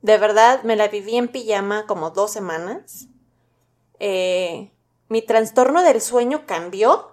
[0.00, 3.06] De verdad, me la viví en pijama como dos semanas.
[4.00, 4.72] Eh,
[5.08, 7.10] mi trastorno del sueño cambió.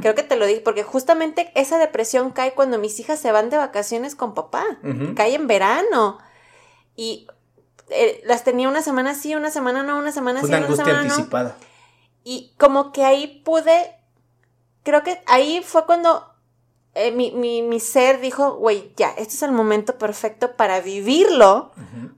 [0.00, 3.50] Creo que te lo dije, porque justamente esa depresión cae cuando mis hijas se van
[3.50, 4.64] de vacaciones con papá.
[5.14, 6.18] Cae en verano.
[6.96, 7.28] Y
[7.90, 11.56] eh, las tenía una semana sí, una semana no, una semana sí, una semana anticipada.
[12.24, 13.94] Y como que ahí pude,
[14.82, 16.29] creo que ahí fue cuando
[16.94, 21.70] eh, mi, mi, mi, ser dijo, güey, ya, este es el momento perfecto para vivirlo,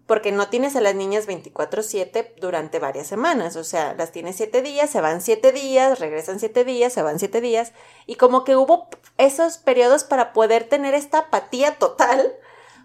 [0.07, 4.63] porque no tienes a las niñas 24/7 durante varias semanas, o sea, las tienes siete
[4.63, 7.73] días, se van siete días, regresan siete días, se van siete días,
[8.07, 12.33] y como que hubo esos periodos para poder tener esta apatía total,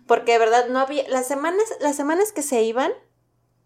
[0.07, 2.91] porque de verdad no había, las semanas, las semanas que se iban,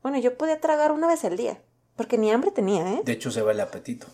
[0.04, 1.60] bueno, yo podía tragar una vez al día,
[1.96, 3.02] porque ni hambre tenía, ¿eh?
[3.04, 4.06] De hecho, se va el apetito.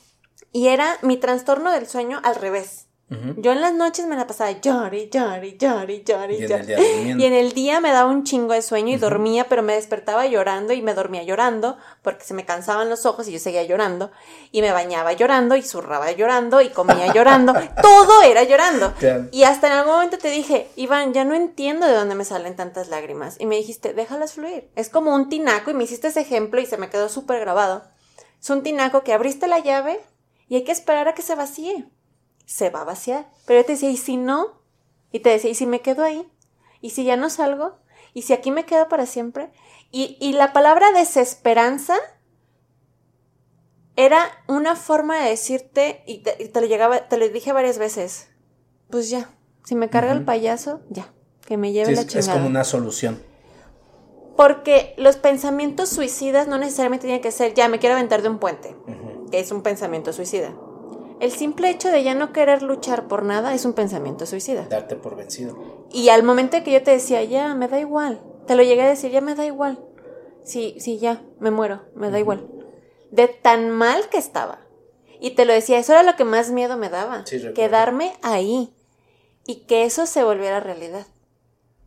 [0.54, 4.52] Y era mi trastorno del sueño al revés yo en las noches me la pasaba
[4.52, 8.94] llori, llori, llori, llori, y, y en el día me daba un chingo de sueño
[8.94, 13.06] y dormía, pero me despertaba llorando y me dormía llorando porque se me cansaban los
[13.06, 14.12] ojos y yo seguía llorando.
[14.52, 18.94] Y me bañaba llorando y zurraba llorando y comía llorando, todo era llorando.
[19.32, 22.58] Y hasta en algún momento te dije, Iván, ya no entiendo de dónde me salen
[22.58, 24.70] tantas lágrimas y me dijiste, déjalas fluir.
[24.76, 27.84] Es como un tinaco y me hiciste ese ejemplo y se me quedó súper grabado.
[28.42, 30.02] Es un tinaco que abriste la llave
[30.50, 31.88] y hay que esperar a que se vacíe
[32.48, 33.30] se va a vaciar.
[33.46, 34.64] Pero yo te decía, ¿y si no?
[35.12, 36.28] Y te decía, ¿y si me quedo ahí?
[36.82, 37.78] ¿Y si ya no salgo?
[38.14, 39.52] ¿Y si aquí me quedo para siempre?
[39.92, 41.96] Y, y la palabra desesperanza
[43.96, 48.30] era una forma de decirte, y te, lo llegaba, te lo dije varias veces,
[48.90, 49.30] pues ya,
[49.66, 51.12] si me carga el payaso, ya,
[51.46, 52.20] que me lleve la chingada.
[52.20, 53.22] Es como una solución.
[54.38, 58.38] Porque los pensamientos suicidas no necesariamente tienen que ser, ya, me quiero aventar de un
[58.38, 58.76] puente,
[59.32, 60.56] que es un pensamiento suicida.
[61.20, 64.68] El simple hecho de ya no querer luchar por nada es un pensamiento suicida.
[64.70, 65.88] Darte por vencido.
[65.92, 68.90] Y al momento que yo te decía, ya, me da igual, te lo llegué a
[68.90, 69.80] decir, ya me da igual.
[70.44, 72.48] Sí, sí, ya, me muero, me da igual.
[73.12, 74.60] De tan mal que estaba.
[75.20, 77.24] Y te lo decía, eso era lo que más miedo me daba.
[77.56, 78.74] quedarme ahí.
[79.48, 81.08] Y que eso se volviera realidad.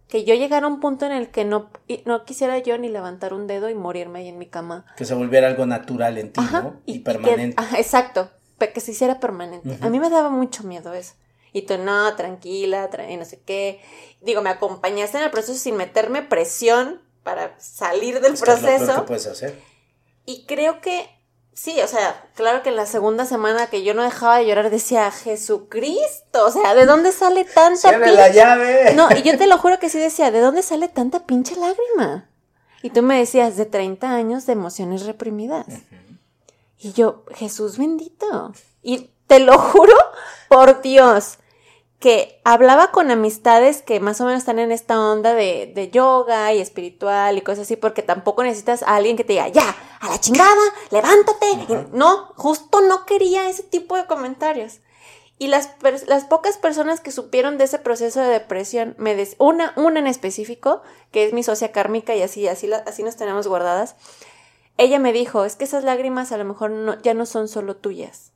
[0.08, 1.70] Que yo llegara a un punto en el que no,
[2.04, 4.86] no quisiera yo ni levantar un dedo y morirme ahí en mi cama.
[4.96, 6.80] Que se volviera algo natural en ti, ¿no?
[6.84, 7.62] Y, permanente.
[7.78, 8.30] exacto
[8.68, 9.78] que se hiciera permanente.
[9.80, 11.14] A mí me daba mucho miedo eso.
[11.52, 13.80] Y tú, no, tranquila, y no sé qué.
[14.20, 18.94] Digo, me acompañaste en el proceso sin meterme presión para salir del proceso.
[18.94, 19.60] ¿Qué puedes hacer?
[20.26, 21.08] Y creo que
[21.52, 24.70] sí, o sea, claro que en la segunda semana que yo no dejaba de llorar
[24.70, 28.12] decía, Jesucristo, o sea, ¿de dónde sale tanta pinche?
[28.12, 28.94] la llave!
[28.94, 32.28] No, y yo te lo juro que sí decía, ¿de dónde sale tanta pinche lágrima?
[32.82, 35.66] Y tú me decías, de 30 años de emociones reprimidas.
[36.80, 38.52] Y yo, Jesús bendito.
[38.82, 39.94] Y te lo juro
[40.48, 41.38] por Dios,
[41.98, 46.52] que hablaba con amistades que más o menos están en esta onda de, de, yoga
[46.54, 50.08] y espiritual y cosas así, porque tampoco necesitas a alguien que te diga, ya, a
[50.08, 50.56] la chingada,
[50.90, 51.88] levántate.
[51.92, 54.80] no, justo no quería ese tipo de comentarios.
[55.38, 55.70] Y las,
[56.06, 60.06] las pocas personas que supieron de ese proceso de depresión, me des una, una en
[60.06, 63.96] específico, que es mi socia kármica y así, así, así nos tenemos guardadas,
[64.80, 67.76] ella me dijo, es que esas lágrimas a lo mejor no, ya no son solo
[67.76, 68.32] tuyas.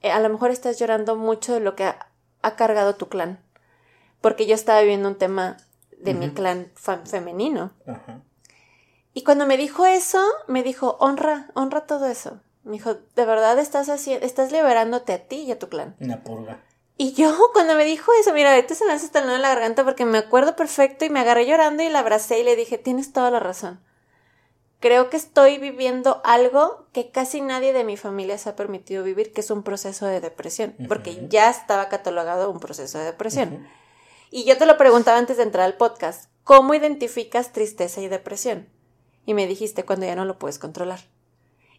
[0.00, 3.38] Eh, a lo mejor estás llorando mucho de lo que ha cargado tu clan.
[4.22, 5.58] Porque yo estaba viviendo un tema
[5.98, 6.72] de mi clan
[7.04, 7.72] femenino.
[9.12, 12.40] Y cuando me dijo eso, me dijo, honra, honra todo eso.
[12.64, 15.94] Me dijo, de verdad estás haciendo, estás liberándote a ti y a tu clan.
[16.00, 16.62] Una purga.
[16.96, 19.84] Y yo, cuando me dijo eso, mira, ahorita se me hace estalón en la garganta
[19.84, 23.12] porque me acuerdo perfecto y me agarré llorando y la abracé y le dije, tienes
[23.12, 23.80] toda la razón
[24.82, 29.32] creo que estoy viviendo algo que casi nadie de mi familia se ha permitido vivir,
[29.32, 33.66] que es un proceso de depresión, porque ya estaba catalogado un proceso de depresión.
[34.30, 38.68] Y yo te lo preguntaba antes de entrar al podcast, ¿cómo identificas tristeza y depresión?
[39.24, 41.00] Y me dijiste cuando ya no lo puedes controlar.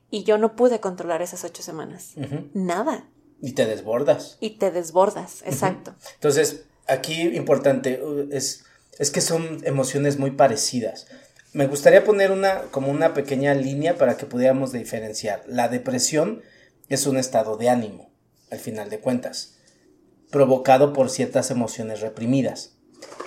[0.10, 2.14] Y yo no pude controlar esas ocho semanas.
[2.54, 3.10] Nada.
[3.42, 4.38] Y te desbordas.
[4.40, 5.94] Y te desbordas, exacto.
[6.14, 8.64] Entonces, aquí importante, uh, es,
[8.98, 11.08] es que son emociones muy parecidas
[11.54, 15.44] me gustaría poner una como una pequeña línea para que pudiéramos diferenciar.
[15.48, 16.42] La depresión
[16.90, 18.10] es un estado de ánimo,
[18.52, 19.56] al final de cuentas,
[20.32, 22.74] provocado por ciertas emociones reprimidas.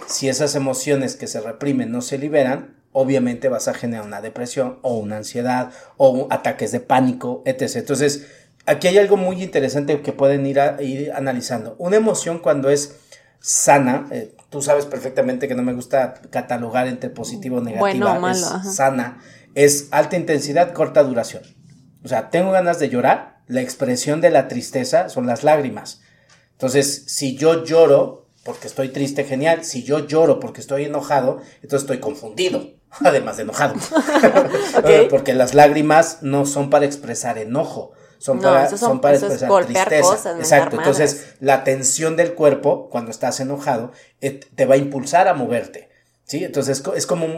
[0.09, 4.79] Si esas emociones que se reprimen no se liberan, obviamente vas a generar una depresión
[4.83, 7.77] o una ansiedad o ataques de pánico, etc.
[7.77, 8.27] Entonces,
[8.65, 11.77] aquí hay algo muy interesante que pueden ir, ir analizando.
[11.79, 12.97] Una emoción cuando es
[13.39, 18.31] sana, eh, tú sabes perfectamente que no me gusta catalogar entre positivo o negativa, bueno,
[18.31, 19.21] es sana,
[19.55, 21.43] es alta intensidad, corta duración.
[22.05, 26.03] O sea, tengo ganas de llorar, la expresión de la tristeza son las lágrimas.
[26.53, 29.65] Entonces, si yo lloro porque estoy triste, genial.
[29.65, 33.75] Si yo lloro porque estoy enojado, entonces estoy confundido, además de enojado.
[35.11, 40.37] porque las lágrimas no son para expresar enojo, son para, son, para expresar tristeza.
[40.39, 40.77] Exacto.
[40.77, 45.91] Entonces, la tensión del cuerpo, cuando estás enojado, eh, te va a impulsar a moverte.
[46.25, 46.43] ¿Sí?
[46.43, 47.29] Entonces es como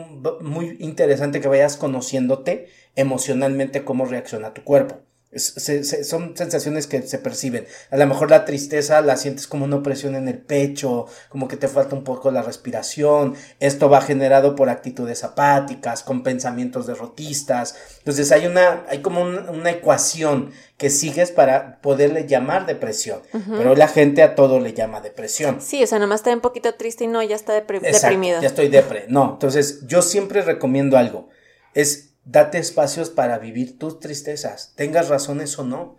[0.41, 5.03] muy interesante que vayas conociéndote emocionalmente cómo reacciona tu cuerpo
[5.35, 7.67] son sensaciones que se perciben.
[7.91, 11.59] A lo mejor la tristeza la sientes como una opresión en el pecho, como que
[11.59, 13.35] te falta un poco la respiración.
[13.61, 17.77] Esto va generado por actitudes apáticas, con pensamientos derrotistas.
[17.99, 23.21] Entonces hay una, hay como una ecuación que sigues para poderle llamar depresión.
[23.33, 25.61] Pero la gente a todo le llama depresión.
[25.61, 28.41] Sí, o sea, nomás está un poquito triste y no, ya está deprimido.
[28.41, 29.05] Ya estoy depre.
[29.09, 31.29] No, entonces yo siempre recomiendo algo.
[31.75, 35.97] Es Date espacios para vivir tus tristezas, tengas razones o no,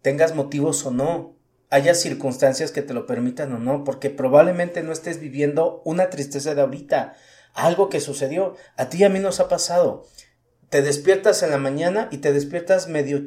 [0.00, 1.36] tengas motivos o no,
[1.70, 6.56] haya circunstancias que te lo permitan o no, porque probablemente no estés viviendo una tristeza
[6.56, 7.14] de ahorita,
[7.54, 8.56] algo que sucedió.
[8.76, 10.04] A ti y a mí nos ha pasado.
[10.68, 13.24] Te despiertas en la mañana y te despiertas medio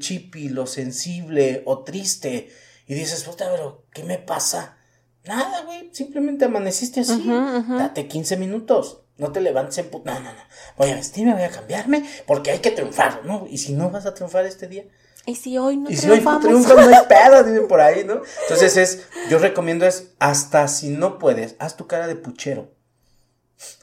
[0.50, 2.50] lo sensible o triste,
[2.86, 4.78] y dices, puta, pero ¿qué me pasa?
[5.24, 7.26] Nada, güey, simplemente amaneciste así.
[7.26, 9.05] Date 15 minutos.
[9.18, 10.14] No te levantes en puta.
[10.14, 10.42] No, no, no.
[10.78, 13.48] Voy a vestirme, voy a cambiarme, porque hay que triunfar, ¿no?
[13.50, 14.86] Y si no vas a triunfar este día.
[15.26, 18.04] Y si hoy no y si hoy no triunfas, no hay pedo, dicen por ahí,
[18.04, 18.22] ¿no?
[18.44, 22.72] Entonces es, yo recomiendo es, hasta si no puedes, haz tu cara de puchero.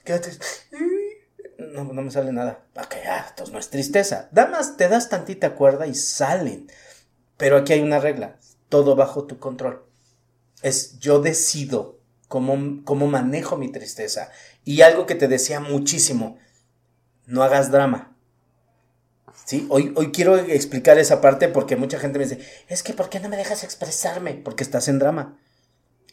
[0.04, 0.30] Quédate.
[1.58, 2.64] No, no me sale nada.
[2.76, 4.28] Ok, ah, entonces no es tristeza.
[4.32, 6.70] Da más, te das tantita cuerda y salen.
[7.38, 8.36] Pero aquí hay una regla.
[8.68, 9.84] Todo bajo tu control.
[10.62, 12.01] Es yo decido
[12.32, 14.30] cómo, cómo manejo mi tristeza.
[14.64, 16.38] Y algo que te decía muchísimo,
[17.26, 18.16] no hagas drama.
[19.44, 19.66] ¿Sí?
[19.68, 23.20] Hoy, hoy quiero explicar esa parte porque mucha gente me dice, es que ¿por qué
[23.20, 24.32] no me dejas expresarme?
[24.32, 25.36] Porque estás en drama.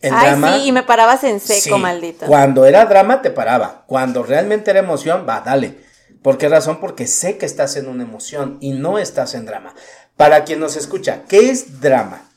[0.02, 2.26] En Ay, drama, sí, y me parabas en seco, maldito.
[2.26, 3.86] Cuando era drama, te paraba.
[3.88, 5.78] Cuando realmente era emoción, va, dale.
[6.22, 6.82] ¿Por qué razón?
[6.82, 9.74] Porque sé que estás en una emoción y no estás en drama.
[10.18, 12.30] Para quien nos escucha, ¿qué es drama?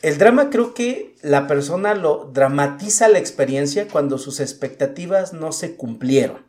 [0.00, 5.74] El drama creo que la persona lo dramatiza la experiencia cuando sus expectativas no se
[5.74, 6.46] cumplieron.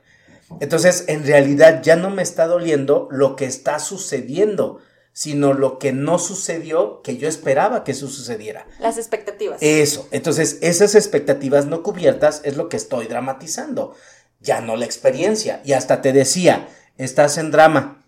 [0.60, 4.80] Entonces, en realidad ya no me está doliendo lo que está sucediendo,
[5.14, 8.68] sino lo que no sucedió que yo esperaba que eso sucediera.
[8.80, 9.58] Las expectativas.
[9.62, 10.08] Eso.
[10.12, 13.95] Entonces, esas expectativas no cubiertas es lo que estoy dramatizando.
[14.41, 15.62] ya no la experiencia.
[15.66, 18.06] Y hasta te decía, estás en drama,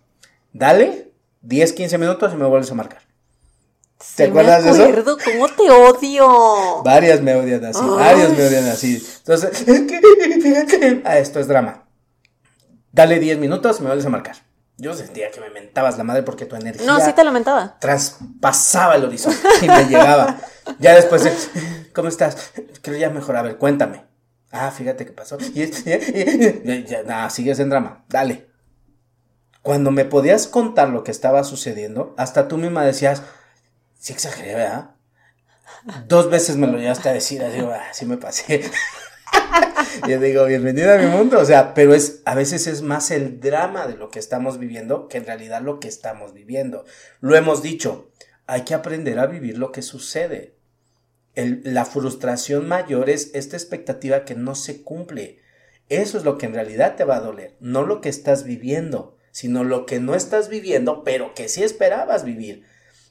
[0.54, 1.12] dale
[1.42, 3.11] 10, 15 minutos y me vuelves a marcar.
[4.16, 5.18] ¿Te acuerdas de eso?
[5.24, 6.84] ¿Cómo te odio?
[6.84, 9.06] Varias me odian así, varias me odian así.
[9.20, 11.86] Entonces, es ah, esto es drama.
[12.92, 14.36] Dale 10 minutos y me vuelves a marcar.
[14.78, 16.86] Yo sentía que me mentabas la madre porque tu energía.
[16.86, 17.78] No, sí te lamentaba.
[17.80, 20.38] Traspasaba el horizonte y me llegaba.
[20.80, 21.32] Ya después de,
[21.94, 22.52] ¿cómo estás?
[22.82, 23.38] Creo ya mejor.
[23.38, 24.06] A ver, cuéntame.
[24.52, 25.38] Ah, fíjate qué pasó.
[25.40, 28.04] Y, ya, nada, sigues en drama.
[28.10, 28.50] Dale.
[29.62, 33.22] Cuando me podías contar lo que estaba sucediendo, hasta tú misma decías,
[34.02, 34.96] sí exageré, ¿verdad?
[36.08, 37.62] Dos veces me lo llevaste a decir, así,
[37.94, 38.64] sí me pasé.
[40.08, 43.40] Yo digo, bienvenida a mi mundo, o sea, pero es, a veces es más el
[43.40, 46.84] drama de lo que estamos viviendo que en realidad lo que estamos viviendo.
[47.20, 48.12] Lo hemos dicho,
[48.48, 50.56] hay que aprender a vivir lo que sucede.
[51.36, 55.40] la frustración mayor es esta expectativa que no se cumple.
[55.90, 59.18] Eso es lo que en realidad te va a doler, no lo que estás viviendo,
[59.32, 62.66] sino lo que no estás viviendo, pero que sí esperabas vivir.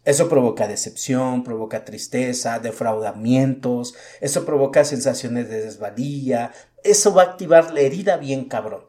[0.04, 7.72] Eso provoca decepción, provoca tristeza, defraudamientos, eso provoca sensaciones de desvalía, eso va a activar
[7.72, 8.84] la herida bien cabrón.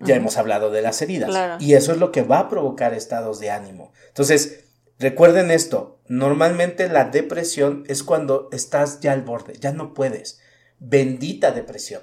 [0.00, 1.60] Ya hemos hablado de las heridas.
[1.60, 3.92] Y eso es lo que va a provocar estados de ánimo.
[4.06, 4.66] Entonces,
[5.00, 10.40] recuerden esto, normalmente la depresión es cuando estás ya al borde, ya no puedes.
[10.78, 12.02] Bendita depresión.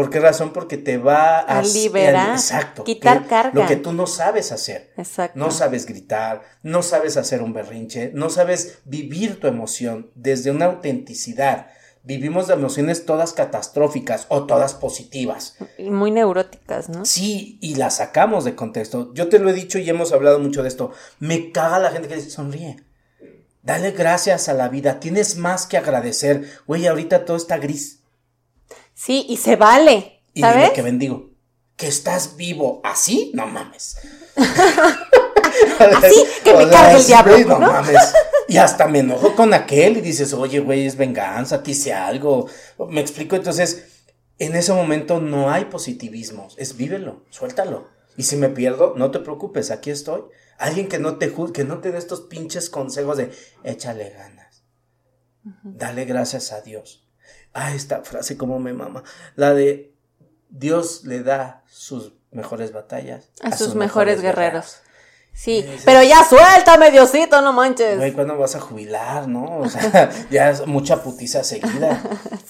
[0.00, 0.54] ¿Por qué razón?
[0.54, 3.52] Porque te va a, liberar, exacto, quitar carga.
[3.52, 4.94] Lo que tú no sabes hacer.
[4.96, 5.38] Exacto.
[5.38, 10.64] No sabes gritar, no sabes hacer un berrinche, no sabes vivir tu emoción desde una
[10.64, 11.66] autenticidad.
[12.02, 15.58] Vivimos de emociones todas catastróficas o todas positivas.
[15.76, 17.04] Y muy neuróticas, ¿no?
[17.04, 19.12] Sí, y las sacamos de contexto.
[19.12, 20.92] Yo te lo he dicho y hemos hablado mucho de esto.
[21.18, 22.82] Me caga la gente que dice, sonríe.
[23.62, 24.98] Dale gracias a la vida.
[24.98, 26.48] Tienes más que agradecer.
[26.66, 27.99] Güey, ahorita todo está gris
[29.00, 30.20] Sí, y se vale.
[30.34, 31.30] Y dime que bendigo.
[31.74, 33.96] Que estás vivo así, no mames.
[34.36, 37.38] así que me cargue el diablo.
[37.48, 38.12] no, mames.
[38.46, 42.46] Y hasta me enojo con aquel y dices, oye, güey, es venganza, te hice algo.
[42.90, 43.86] Me explico, entonces,
[44.38, 47.88] en ese momento no hay positivismo, es vívelo, suéltalo.
[48.18, 50.24] Y si me pierdo, no te preocupes, aquí estoy.
[50.58, 53.30] Alguien que no te que no te dé estos pinches consejos de
[53.64, 54.62] échale ganas.
[55.62, 57.09] Dale gracias a Dios.
[57.52, 59.02] Ah, esta frase como me mama.
[59.36, 59.92] La de
[60.48, 63.30] Dios le da sus mejores batallas.
[63.42, 64.78] A, sus, mejores, guerreros.
[65.32, 67.96] Sí, pero ya suéltame, Diosito, no manches.
[67.96, 69.58] Güey, ¿cuándo vas a jubilar, no?
[69.58, 72.02] O sea, ya es mucha putiza seguida.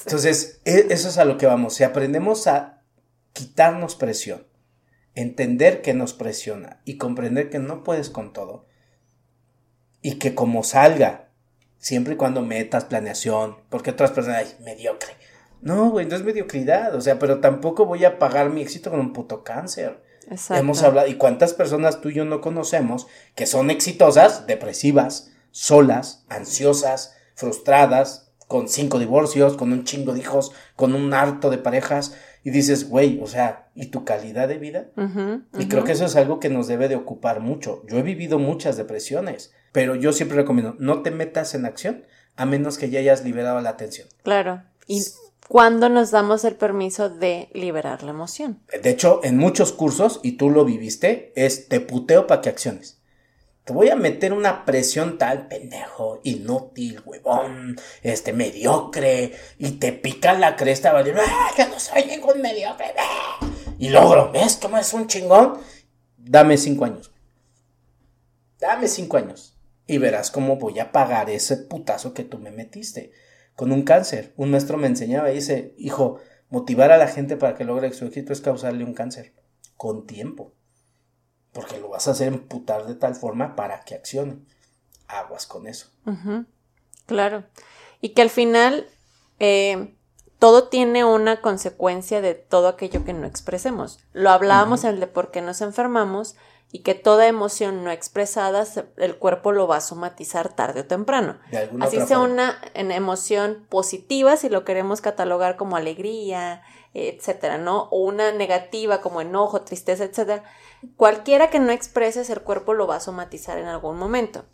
[0.05, 1.75] Entonces, e, eso es a lo que vamos.
[1.75, 2.83] Si aprendemos a
[3.33, 4.47] quitarnos presión,
[5.15, 8.67] entender que nos presiona y comprender que no puedes con todo,
[10.03, 11.30] y que como salga
[11.81, 15.17] Siempre y cuando metas planeación, porque otras personas, ay, mediocre.
[15.63, 19.01] No, güey, no es mediocridad, o sea, pero tampoco voy a pagar mi éxito con
[19.01, 20.03] un puto cáncer.
[20.31, 20.61] Exacto.
[20.61, 26.25] Hemos hablado, y cuántas personas tú y yo no conocemos que son exitosas, depresivas, solas,
[26.29, 32.15] ansiosas, frustradas, con cinco divorcios, con un chingo de hijos, con un harto de parejas,
[32.45, 34.89] y dices, güey, o sea, ¿y tu calidad de vida?
[35.59, 37.83] Y creo que eso es algo que nos debe de ocupar mucho.
[37.89, 42.05] Yo he vivido muchas depresiones, pero yo siempre recomiendo, no te metas en acción
[42.37, 44.07] a menos que ya hayas liberado la atención.
[44.23, 44.63] Claro.
[44.87, 45.03] ¿Y
[45.49, 48.61] cuándo nos damos el permiso de liberar la emoción?
[48.83, 53.01] De hecho, en muchos cursos, y tú lo viviste, es te puteo para que acciones.
[53.65, 60.35] Te voy a meter una presión tal, pendejo, inútil, huevón, este, mediocre, y te pica
[60.35, 60.93] la cresta.
[60.95, 62.95] ¡Ah, que no soy ningún mediocre!
[63.81, 65.59] Y logro, ¿ves cómo es un chingón?
[66.17, 67.13] Dame cinco años.
[68.59, 69.57] Dame cinco años.
[69.87, 73.11] Y verás cómo voy a pagar ese putazo que tú me metiste.
[73.57, 74.33] Con un cáncer.
[74.37, 76.19] Un maestro me enseñaba y dice, hijo,
[76.51, 79.35] motivar a la gente para que logre su éxito es causarle un cáncer.
[79.77, 80.55] Con tiempo
[81.53, 84.39] porque lo vas a hacer emputar de tal forma para que accione.
[85.09, 85.91] Aguas con eso.
[87.07, 87.45] Claro.
[88.01, 88.87] Y que al final
[89.41, 89.97] eh,
[90.41, 94.01] todo tiene una consecuencia de todo aquello que no expresemos.
[94.13, 96.35] Lo hablábamos en el de por qué nos enfermamos
[96.73, 98.65] y que toda emoción no expresada
[98.97, 101.39] el cuerpo lo va a somatizar tarde o temprano.
[101.81, 106.63] Así sea una emoción positiva, si lo queremos catalogar como alegría,
[106.95, 107.89] etcétera, ¿no?
[107.91, 110.43] O una negativa como enojo, tristeza, etcétera
[110.97, 114.47] Cualquiera que no expreses, el cuerpo lo va a somatizar en algún momento.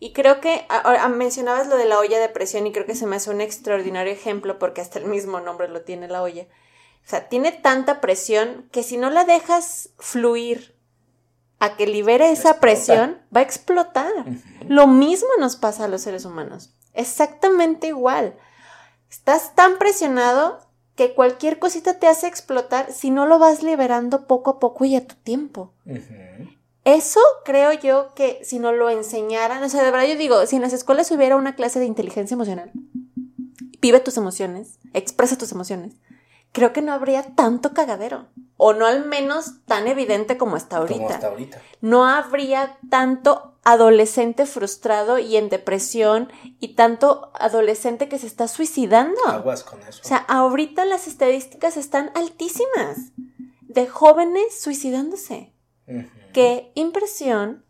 [0.00, 0.66] Y creo que
[1.14, 4.12] mencionabas lo de la olla de presión y creo que se me hace un extraordinario
[4.12, 6.44] ejemplo porque hasta el mismo nombre lo tiene la olla.
[7.04, 10.76] O sea, tiene tanta presión que si no la dejas fluir
[11.58, 14.12] a que libere esa presión, va a explotar.
[14.68, 16.74] Lo mismo nos pasa a los seres humanos.
[16.94, 18.36] Exactamente igual.
[19.10, 20.60] Estás tan presionado
[20.94, 24.94] que cualquier cosita te hace explotar si no lo vas liberando poco a poco y
[24.94, 25.72] a tu tiempo.
[26.88, 30.56] Eso creo yo que si no lo enseñaran, o sea, de verdad yo digo, si
[30.56, 32.72] en las escuelas hubiera una clase de inteligencia emocional,
[33.78, 35.96] vive tus emociones, expresa tus emociones,
[36.52, 38.28] creo que no habría tanto cagadero.
[38.56, 40.98] O no al menos tan evidente como está ahorita.
[40.98, 41.62] Como está ahorita.
[41.82, 49.20] No habría tanto adolescente frustrado y en depresión y tanto adolescente que se está suicidando.
[49.26, 50.00] Aguas con eso.
[50.02, 53.12] O sea, ahorita las estadísticas están altísimas
[53.60, 55.52] de jóvenes suicidándose.
[56.32, 57.64] Qué impresión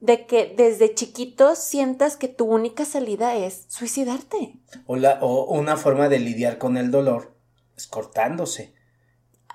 [0.00, 4.54] de que desde chiquitos sientas que tu única salida es suicidarte.
[4.86, 7.34] O, la, o una forma de lidiar con el dolor
[7.76, 8.74] es cortándose.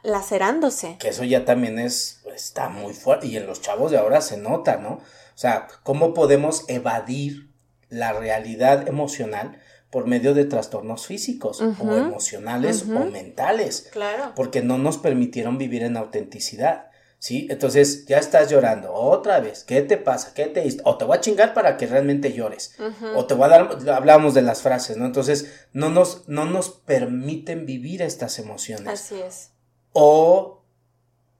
[0.04, 0.98] Lacerándose.
[1.00, 3.28] Que eso ya también es, está muy fuerte.
[3.28, 4.94] Y en los chavos de ahora se nota, ¿no?
[4.94, 7.50] O sea, ¿cómo podemos evadir
[7.90, 13.90] la realidad emocional por medio de trastornos físicos o emocionales o mentales?
[13.92, 14.34] Claro.
[14.36, 16.92] Porque no nos permitieron vivir en autenticidad.
[17.26, 17.48] ¿Sí?
[17.50, 19.64] Entonces ya estás llorando otra vez.
[19.64, 20.36] ¿Qué te pasa?
[20.36, 22.76] ¿Qué te O te voy a chingar para que realmente llores.
[23.16, 23.90] O te voy a dar.
[23.90, 25.08] Hablamos de las frases, ¿no?
[25.08, 28.88] Entonces no nos, no nos permiten vivir estas emociones.
[28.88, 29.50] Así es.
[29.92, 30.66] O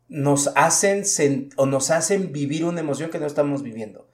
[0.08, 1.04] nos hacen
[1.56, 4.10] o nos hacen vivir una emoción que no estamos viviendo.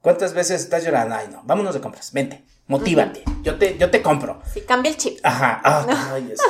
[0.00, 1.14] ¿Cuántas veces estás llorando?
[1.14, 4.40] Ay, no, vámonos de compras, vente, motívate, yo, te, yo te compro.
[4.50, 5.18] Sí, cambia el chip.
[5.22, 6.42] Ajá, ah, ay, eso.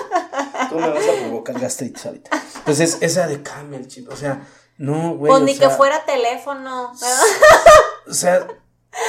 [0.72, 2.30] Tú me vas a provocar gastritis ahorita.
[2.58, 4.46] Entonces, esa de cambia el chip, o sea,
[4.78, 5.30] no, güey.
[5.30, 6.92] Pues ni que fuera teléfono.
[8.08, 8.46] O sea,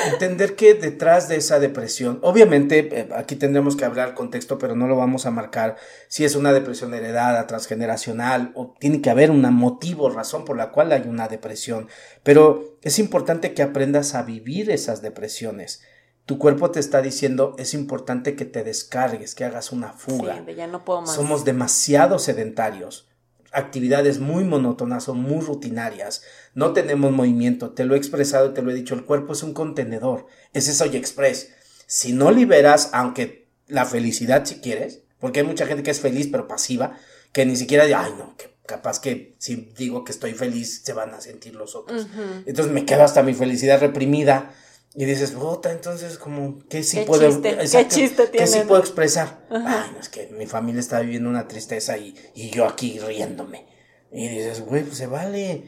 [0.06, 4.88] Entender que detrás de esa depresión, obviamente eh, aquí tendremos que hablar contexto, pero no
[4.88, 5.76] lo vamos a marcar
[6.08, 10.72] si es una depresión heredada, transgeneracional, o tiene que haber un motivo, razón por la
[10.72, 11.90] cual hay una depresión.
[12.24, 15.82] Pero es importante que aprendas a vivir esas depresiones.
[16.26, 20.44] Tu cuerpo te está diciendo es importante que te descargues, que hagas una fuga.
[20.56, 21.14] ya no puedo más.
[21.14, 23.08] Somos demasiado sedentarios
[23.54, 26.24] actividades muy monótonas o muy rutinarias.
[26.54, 29.54] No tenemos movimiento, te lo he expresado, te lo he dicho, el cuerpo es un
[29.54, 31.52] contenedor, es eso y express.
[31.86, 36.28] Si no liberas, aunque la felicidad si quieres, porque hay mucha gente que es feliz
[36.32, 36.98] pero pasiva,
[37.32, 40.94] que ni siquiera dice, ay no, que capaz que si digo que estoy feliz se
[40.94, 42.08] van a sentir los otros.
[42.46, 44.54] Entonces me quedo hasta mi felicidad reprimida
[44.96, 49.40] y dices, puta, entonces como, ¿qué sí puedo, ¿Qué chiste ¿qué sí puedo expresar?
[49.50, 53.66] Ay, no, es que mi familia está viviendo una tristeza y, y yo aquí riéndome.
[54.12, 55.64] Y dices, güey, pues se vale.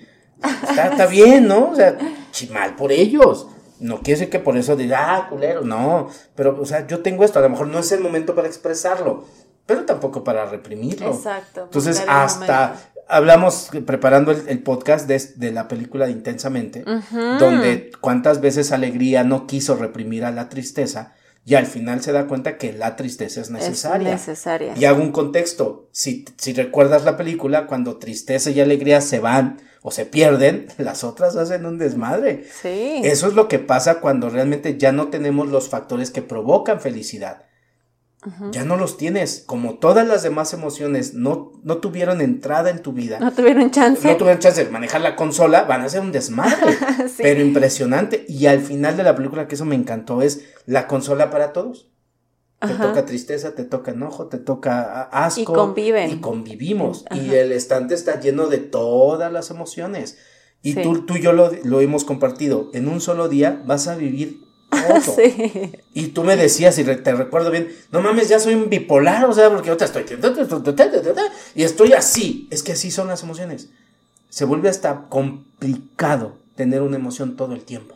[0.69, 1.71] Está, está bien, ¿no?
[1.71, 1.97] O sea,
[2.51, 3.47] mal por ellos.
[3.79, 6.07] No quiere decir que por eso diga, ah, culero, no.
[6.35, 9.25] Pero, o sea, yo tengo esto, a lo mejor no es el momento para expresarlo,
[9.65, 11.11] pero tampoco para reprimirlo.
[11.11, 11.63] Exacto.
[11.63, 12.75] Entonces, hasta
[13.07, 16.83] hablamos preparando el, podcast de, la película de Intensamente,
[17.39, 21.13] donde cuántas veces alegría no quiso reprimir a la tristeza
[21.45, 24.09] y al final se da cuenta que la tristeza es necesaria.
[24.13, 24.73] Es necesaria.
[24.75, 25.87] Y hago un contexto.
[25.91, 31.03] Si, si recuerdas la película, cuando tristeza y alegría se van o se pierden, las
[31.03, 32.47] otras hacen un desmadre.
[32.61, 33.01] Sí.
[33.03, 37.43] Eso es lo que pasa cuando realmente ya no tenemos los factores que provocan felicidad
[38.51, 39.43] ya no los tienes.
[39.45, 43.19] Como todas las demás emociones no, no tuvieron entrada en tu vida.
[43.19, 44.07] No tuvieron chance.
[44.07, 46.77] No tuvieron chance de manejar la consola, van a ser un desmadre.
[47.17, 48.25] Pero impresionante.
[48.27, 51.89] Y al final de la película, que eso me encantó, es la consola para todos.
[52.59, 55.41] Te toca tristeza, te toca enojo, te toca asco.
[55.41, 56.09] Y conviven.
[56.09, 57.05] Y convivimos.
[57.11, 60.17] Y el estante está lleno de todas las emociones.
[60.63, 62.71] Y tú, tú y yo lo, lo hemos compartido.
[62.73, 64.44] En un solo día vas a vivir
[65.93, 69.33] y tú me decías, y te recuerdo bien, no mames, ya soy un bipolar, o
[69.33, 70.05] sea, porque yo te estoy...
[71.55, 72.47] Y estoy así.
[72.51, 73.69] Es que así son las emociones.
[74.29, 77.95] Se vuelve hasta complicado tener una emoción todo el tiempo.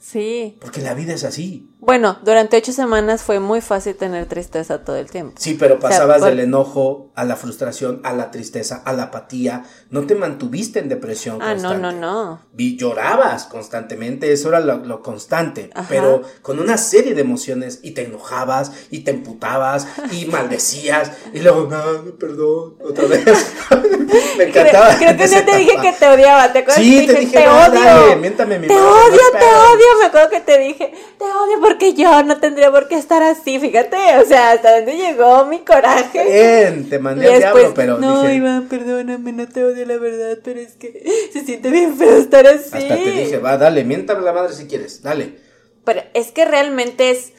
[0.00, 0.56] Sí.
[0.60, 1.68] Porque la vida es así.
[1.78, 5.34] Bueno, durante ocho semanas fue muy fácil tener tristeza todo el tiempo.
[5.38, 9.64] Sí, pero pasabas del enojo a la frustración, a la tristeza, a la apatía.
[9.90, 11.38] No te mantuviste en depresión.
[11.42, 12.40] Ah, no, no, no.
[12.52, 15.70] Vi, llorabas constantemente, eso era lo, constante.
[15.88, 21.40] Pero con una serie de emociones y te enojabas y te emputabas y maldecías y
[21.40, 23.24] luego, no, perdón, otra vez.
[24.38, 24.96] Me encantaba.
[24.96, 26.82] Creo, que no te dije que te odiaba, ¿te acuerdas?
[26.82, 28.16] Sí, te, dije, te odio.
[28.16, 29.86] miéntame mi Te odio, te odio.
[30.00, 33.58] Me acuerdo que te dije, te odio porque yo no tendría por qué estar así,
[33.58, 33.96] fíjate.
[34.18, 36.24] O sea, hasta dónde llegó mi coraje.
[36.24, 37.98] Bien, te mandé al diablo, pero.
[37.98, 42.16] No, Iván, perdóname, no te odio la verdad, pero es que se siente bien feo
[42.16, 42.70] estar así.
[42.72, 45.38] Hasta te dije, va, dale, miéntame la madre si quieres, dale.
[45.84, 47.32] Pero es que realmente es,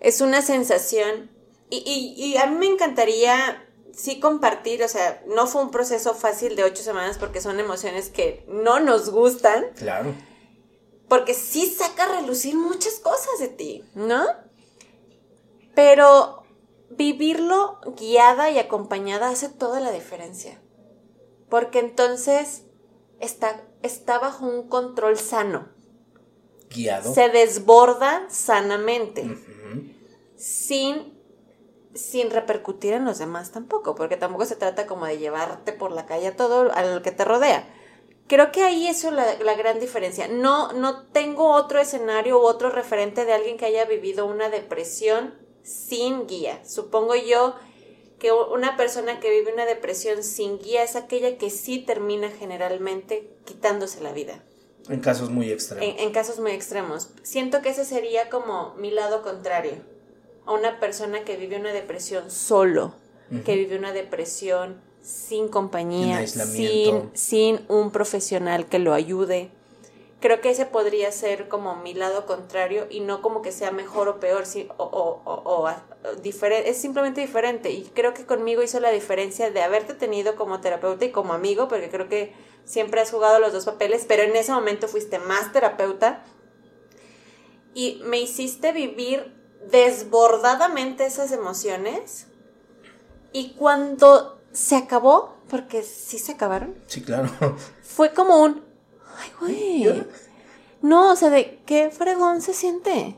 [0.00, 1.30] es una sensación.
[1.70, 3.62] Y, y, y a mí me encantaría
[3.94, 8.08] sí compartir, o sea, no fue un proceso fácil de ocho semanas porque son emociones
[8.08, 9.66] que no nos gustan.
[9.76, 10.14] Claro.
[11.08, 14.26] Porque sí saca a relucir muchas cosas de ti, ¿no?
[15.74, 16.42] Pero
[16.90, 20.60] vivirlo guiada y acompañada hace toda la diferencia.
[21.48, 22.64] Porque entonces
[23.20, 25.68] está, está bajo un control sano.
[26.68, 27.14] Guiado.
[27.14, 29.38] Se desborda sanamente.
[30.36, 31.18] Sin
[31.98, 36.06] sin repercutir en los demás tampoco, porque tampoco se trata como de llevarte por la
[36.06, 37.68] calle a todo a lo que te rodea.
[38.28, 40.28] Creo que ahí es la, la, gran diferencia.
[40.28, 45.34] No, no tengo otro escenario u otro referente de alguien que haya vivido una depresión
[45.62, 46.60] sin guía.
[46.64, 47.54] Supongo yo
[48.18, 53.30] que una persona que vive una depresión sin guía es aquella que sí termina generalmente
[53.44, 54.42] quitándose la vida.
[54.88, 55.86] En casos muy extremos.
[55.86, 57.10] En, en casos muy extremos.
[57.22, 59.74] Siento que ese sería como mi lado contrario
[60.46, 62.94] a una persona que vive una depresión solo,
[63.44, 69.50] que vive una depresión sin compañía, sin, sin un profesional que lo ayude.
[70.20, 74.08] Creo que ese podría ser como mi lado contrario y no como que sea mejor
[74.08, 74.44] o peor,
[74.76, 75.70] o, o, o,
[76.22, 77.70] diferente, es simplemente diferente.
[77.70, 81.68] Y creo que conmigo hizo la diferencia de haberte tenido como terapeuta y como amigo,
[81.68, 82.34] porque creo que
[82.64, 86.24] siempre has jugado los dos papeles, pero en ese momento fuiste más terapeuta
[87.74, 89.34] y me hiciste vivir
[89.70, 92.26] desbordadamente esas emociones
[93.32, 96.74] y cuando se acabó, porque sí se acabaron.
[96.88, 97.30] Sí, claro.
[97.82, 98.64] Fue como un,
[99.16, 100.04] ay, güey.
[100.82, 103.16] No, o sea, de qué fregón se siente.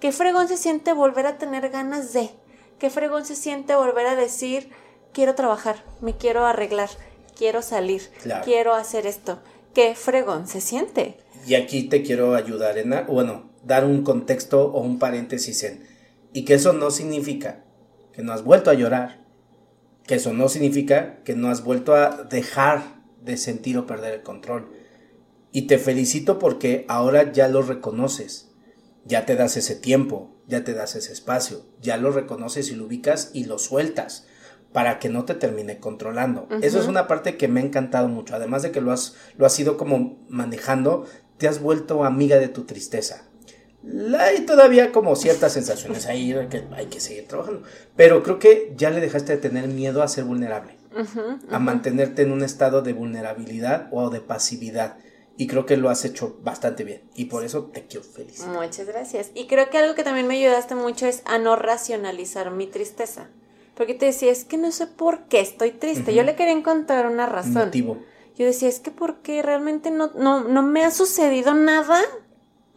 [0.00, 2.30] Qué fregón se siente volver a tener ganas de.
[2.78, 4.70] Qué fregón se siente volver a decir,
[5.12, 6.88] quiero trabajar, me quiero arreglar,
[7.36, 8.10] quiero salir,
[8.42, 9.40] quiero hacer esto.
[9.74, 11.18] Qué fregón se siente.
[11.46, 15.86] Y aquí te quiero ayudar en, bueno, dar un contexto o un paréntesis en,
[16.32, 17.64] y que eso no significa
[18.14, 19.20] que no has vuelto a llorar,
[20.10, 22.82] que eso no significa que no has vuelto a dejar
[23.22, 24.68] de sentir o perder el control.
[25.52, 28.50] Y te felicito porque ahora ya lo reconoces,
[29.04, 32.86] ya te das ese tiempo, ya te das ese espacio, ya lo reconoces y lo
[32.86, 34.26] ubicas y lo sueltas
[34.72, 36.48] para que no te termine controlando.
[36.60, 39.46] Eso es una parte que me ha encantado mucho, además de que lo has, lo
[39.46, 41.06] has ido como manejando,
[41.38, 43.29] te has vuelto amiga de tu tristeza
[44.18, 47.62] hay todavía como ciertas sensaciones ahí que hay que seguir trabajando.
[47.96, 50.76] Pero creo que ya le dejaste de tener miedo a ser vulnerable,
[51.50, 54.98] a mantenerte en un estado de vulnerabilidad o de pasividad.
[55.36, 57.02] Y creo que lo has hecho bastante bien.
[57.14, 58.44] Y por eso te quiero feliz.
[58.46, 59.30] Muchas gracias.
[59.34, 63.28] Y creo que algo que también me ayudaste mucho es a no racionalizar mi tristeza.
[63.74, 66.14] Porque te decía, es que no sé por qué estoy triste.
[66.14, 67.54] Yo le quería encontrar una razón.
[67.54, 67.96] Motivo.
[68.36, 72.02] Yo decía, es que porque realmente no, no, no me ha sucedido nada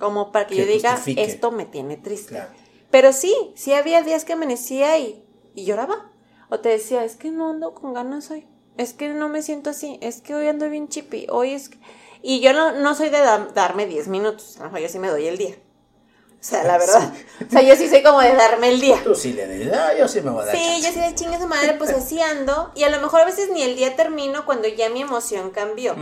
[0.04, 2.44] como para que, yo diga, esto me tiene triste.
[2.92, 5.24] Pero sí, sí había días que amanecía y,
[5.56, 6.12] y lloraba.
[6.50, 8.46] O te decía, es que no ando con ganas hoy.
[8.78, 9.98] Es que no me siento así.
[10.02, 11.26] Es que hoy ando bien chippy.
[11.30, 11.80] Hoy es que...
[12.22, 13.20] Y yo no, no soy de
[13.56, 14.60] darme 10 minutos.
[14.80, 15.56] yo sí me doy el día.
[15.56, 17.14] O sea, la verdad.
[17.48, 19.02] O sea, yo sí soy como de darme el día.
[19.06, 20.58] Tú sí le dices, ah, yo sí me voy a dar.
[20.58, 22.74] Sí, yo sí de chingue su madre, pues así ando.
[22.76, 25.96] Y a lo mejor a veces ni el día termino cuando ya mi emoción cambió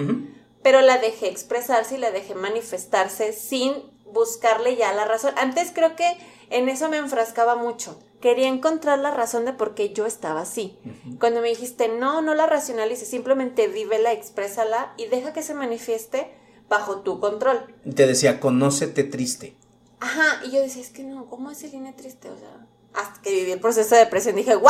[0.64, 3.74] pero la dejé expresarse y la dejé manifestarse sin
[4.12, 5.34] buscarle ya la razón.
[5.38, 6.18] Antes creo que
[6.50, 8.00] en eso me enfrascaba mucho.
[8.20, 10.78] Quería encontrar la razón de por qué yo estaba así.
[11.20, 16.32] Cuando me dijiste, no, no la racionalices, simplemente vívela, exprésala y deja que se manifieste
[16.70, 17.74] bajo tu control.
[17.96, 19.56] Te decía, conócete triste.
[20.00, 22.30] Ajá, y yo decía, es que no, ¿cómo es el línea triste?
[22.30, 24.70] O sea, hasta que viví el proceso de depresión dije, wow,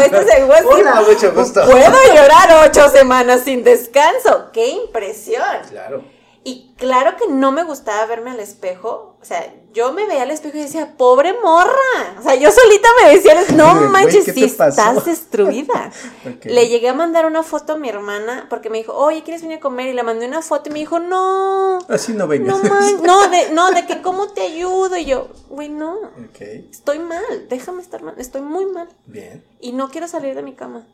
[0.00, 1.64] esto se Hola, mucho gusto.
[1.64, 4.50] Puedo llorar ocho semanas sin descanso.
[4.52, 5.42] ¡Qué impresión!
[5.70, 6.04] Claro.
[6.44, 9.16] Y claro que no me gustaba verme al espejo.
[9.20, 11.72] O sea, yo me veía al espejo y decía, pobre morra.
[12.18, 15.90] O sea, yo solita me decía, no manches, si estás destruida.
[16.44, 19.58] Le llegué a mandar una foto a mi hermana porque me dijo, oye, ¿quieres venir
[19.58, 19.88] a comer?
[19.88, 21.78] Y le mandé una foto y me dijo, no.
[21.88, 22.62] Así no vengas.
[22.62, 24.96] No, no, de, no, de que cómo te ayudo.
[24.96, 25.98] Y yo, güey, no.
[26.38, 28.14] Estoy mal, déjame estar mal.
[28.16, 28.88] Estoy muy mal.
[29.06, 29.44] Bien.
[29.60, 30.86] Y no quiero salir de mi cama.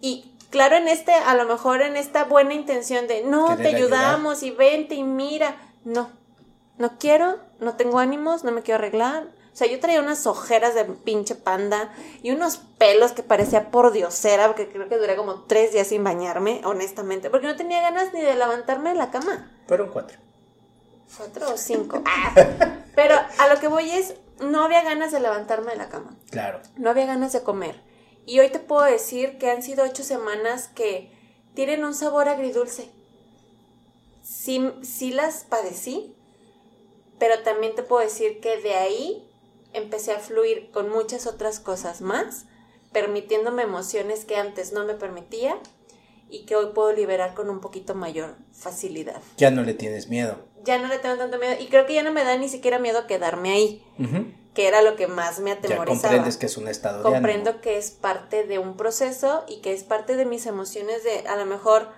[0.00, 4.42] Y claro, en este, a lo mejor en esta buena intención de, no, te ayudamos
[4.42, 6.10] y vente y mira, no,
[6.78, 9.24] no quiero, no tengo ánimos, no me quiero arreglar.
[9.52, 11.92] O sea, yo traía unas ojeras de pinche panda
[12.22, 16.02] y unos pelos que parecía por diosera, porque creo que duré como tres días sin
[16.02, 19.50] bañarme, honestamente, porque no tenía ganas ni de levantarme de la cama.
[19.68, 20.18] Fueron cuatro.
[21.16, 22.02] Cuatro o cinco.
[22.04, 22.34] Ah,
[22.96, 26.16] pero a lo que voy es, no había ganas de levantarme de la cama.
[26.30, 26.60] Claro.
[26.76, 27.80] No había ganas de comer
[28.26, 31.10] y hoy te puedo decir que han sido ocho semanas que
[31.54, 32.90] tienen un sabor agridulce.
[34.22, 36.14] Sí, sí las padecí,
[37.18, 39.28] pero también te puedo decir que de ahí
[39.72, 42.46] empecé a fluir con muchas otras cosas más,
[42.92, 45.58] permitiéndome emociones que antes no me permitía
[46.30, 49.20] y que hoy puedo liberar con un poquito mayor facilidad.
[49.36, 50.38] Ya no le tienes miedo.
[50.64, 52.78] Ya no le tengo tanto miedo y creo que ya no me da ni siquiera
[52.78, 53.84] miedo quedarme ahí.
[54.54, 55.94] que era lo que más me atemorizaba.
[55.94, 59.60] Ya comprendes que es un estado de Comprendo que es parte de un proceso y
[59.60, 61.88] que es parte de mis emociones de, a lo mejor,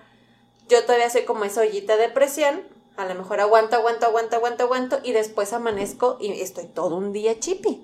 [0.67, 2.63] yo todavía soy como esa ollita de presión,
[2.97, 7.13] a lo mejor aguanto, aguanto, aguanto, aguanto, aguanto, y después amanezco y estoy todo un
[7.13, 7.83] día chipi.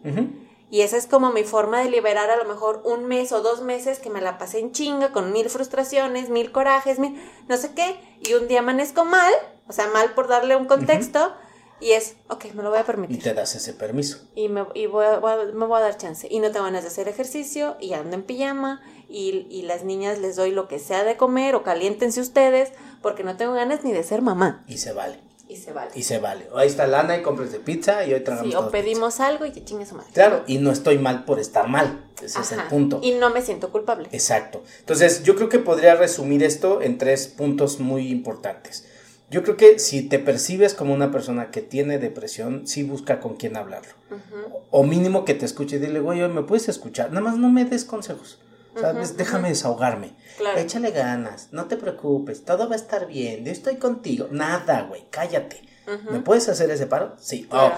[0.69, 3.61] Y esa es como mi forma de liberar a lo mejor un mes o dos
[3.61, 7.15] meses que me la pasé en chinga con mil frustraciones, mil corajes, mil
[7.47, 9.31] no sé qué, y un día amanezco mal,
[9.67, 11.31] o sea, mal por darle un contexto,
[11.79, 13.17] y es, ok, me lo voy a permitir.
[13.17, 14.19] Y te das ese permiso.
[14.35, 16.27] Y me, y voy, a, me voy a dar chance.
[16.29, 20.19] Y no te van a hacer ejercicio, y ando en pijama, y, y las niñas
[20.19, 22.71] les doy lo que sea de comer, o caliéntense ustedes,
[23.01, 24.63] porque no tengo ganas ni de ser mamá.
[24.67, 25.19] Y se vale.
[25.49, 25.91] Y se vale.
[25.93, 26.47] Y se vale.
[26.55, 29.51] Ahí está lana y compres de pizza y hoy tragamos Sí, o pedimos algo y
[29.51, 30.09] te chingue su madre.
[30.13, 32.05] Claro, y no estoy mal por estar mal.
[32.23, 32.99] Ese es el punto.
[33.03, 34.07] Y no me siento culpable.
[34.13, 34.63] Exacto.
[34.79, 38.87] Entonces, yo creo que podría resumir esto en tres puntos muy importantes.
[39.33, 43.35] Yo creo que si te percibes como una persona que tiene depresión, sí busca con
[43.35, 43.93] quién hablarlo.
[44.69, 47.09] O mínimo que te escuche y dile, güey, ¿me puedes escuchar?
[47.09, 48.37] Nada más no me des consejos.
[48.79, 49.17] ¿Sabes?
[49.17, 50.11] Déjame desahogarme.
[50.55, 54.27] Échale ganas, no te preocupes, todo va a estar bien, yo estoy contigo.
[54.29, 55.63] Nada, güey, cállate.
[56.11, 57.15] ¿Me puedes hacer ese paro?
[57.19, 57.47] Sí.
[57.49, 57.71] Oh,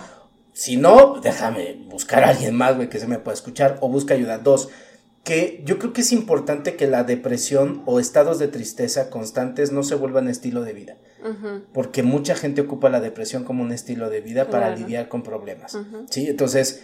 [0.51, 4.13] si no, déjame buscar a alguien más, güey, que se me pueda escuchar o busca
[4.13, 4.39] ayuda.
[4.39, 4.67] Dos,
[5.23, 9.83] que yo creo que es importante que la depresión o estados de tristeza constantes no
[9.83, 10.97] se vuelvan estilo de vida.
[11.73, 15.77] Porque mucha gente ocupa la depresión como un estilo de vida para lidiar con problemas.
[16.09, 16.27] ¿sí?
[16.27, 16.83] Entonces,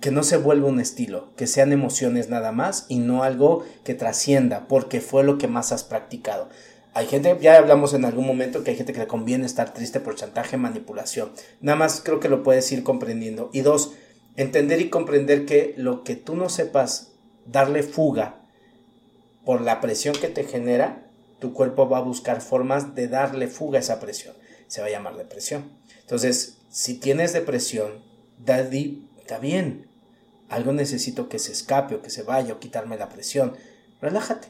[0.00, 3.94] que no se vuelva un estilo, que sean emociones nada más y no algo que
[3.94, 6.48] trascienda, porque fue lo que más has practicado.
[6.94, 9.98] Hay gente, ya hablamos en algún momento que hay gente que le conviene estar triste
[9.98, 11.32] por chantaje, manipulación.
[11.60, 13.50] Nada más creo que lo puedes ir comprendiendo.
[13.52, 13.94] Y dos,
[14.36, 17.12] entender y comprender que lo que tú no sepas
[17.46, 18.36] darle fuga
[19.44, 21.03] por la presión que te genera,
[21.44, 24.34] tu cuerpo va a buscar formas de darle fuga a esa presión.
[24.66, 25.70] Se va a llamar depresión.
[26.00, 28.02] Entonces, si tienes depresión,
[28.38, 29.86] daddy está bien,
[30.48, 33.58] algo necesito que se escape o que se vaya o quitarme la presión,
[34.00, 34.48] relájate.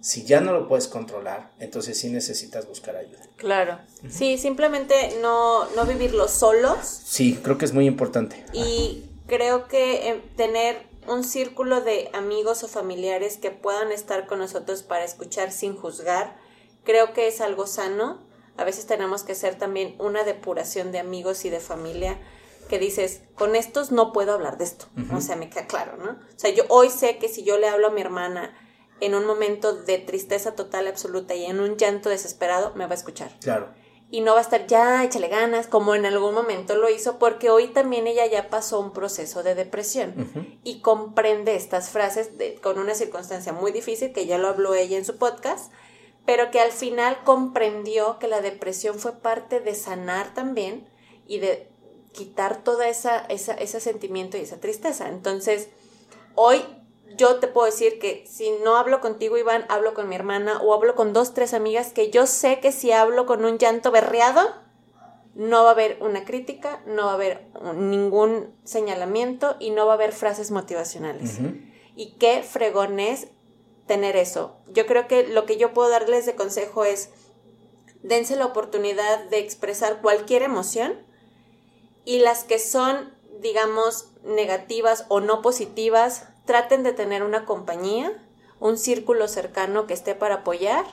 [0.00, 3.20] Si ya no lo puedes controlar, entonces sí necesitas buscar ayuda.
[3.36, 3.78] Claro.
[4.08, 6.78] Sí, simplemente no, no vivirlo solos.
[6.86, 8.46] Sí, creo que es muy importante.
[8.54, 14.38] Y creo que eh, tener un círculo de amigos o familiares que puedan estar con
[14.38, 16.36] nosotros para escuchar sin juzgar,
[16.84, 18.22] creo que es algo sano.
[18.56, 22.18] A veces tenemos que hacer también una depuración de amigos y de familia
[22.68, 24.86] que dices, con estos no puedo hablar de esto.
[25.14, 26.12] O sea, me queda claro, ¿no?
[26.12, 28.56] O sea, yo hoy sé que si yo le hablo a mi hermana
[29.00, 32.96] en un momento de tristeza total, absoluta y en un llanto desesperado, me va a
[32.96, 33.32] escuchar.
[33.40, 33.68] Claro.
[34.10, 37.50] Y no va a estar, ya, échale ganas, como en algún momento lo hizo, porque
[37.50, 40.14] hoy también ella ya pasó un proceso de depresión
[40.62, 44.98] y comprende estas frases de, con una circunstancia muy difícil, que ya lo habló ella
[44.98, 45.72] en su podcast,
[46.26, 50.88] pero que al final comprendió que la depresión fue parte de sanar también
[51.26, 51.68] y de
[52.12, 55.08] quitar toda esa, esa, ese sentimiento y esa tristeza.
[55.08, 55.68] Entonces,
[56.36, 56.62] hoy
[57.16, 60.74] yo te puedo decir que si no hablo contigo, Iván, hablo con mi hermana o
[60.74, 64.42] hablo con dos, tres amigas que yo sé que si hablo con un llanto berreado,
[65.34, 69.92] no va a haber una crítica, no va a haber ningún señalamiento y no va
[69.92, 71.38] a haber frases motivacionales.
[71.96, 73.28] Y qué fregón es
[73.86, 74.56] tener eso.
[74.68, 77.10] Yo creo que lo que yo puedo darles de consejo es,
[78.02, 81.04] dense la oportunidad de expresar cualquier emoción
[82.04, 88.12] y las que son, digamos, negativas o no positivas, traten de tener una compañía,
[88.60, 90.84] un círculo cercano que esté para apoyar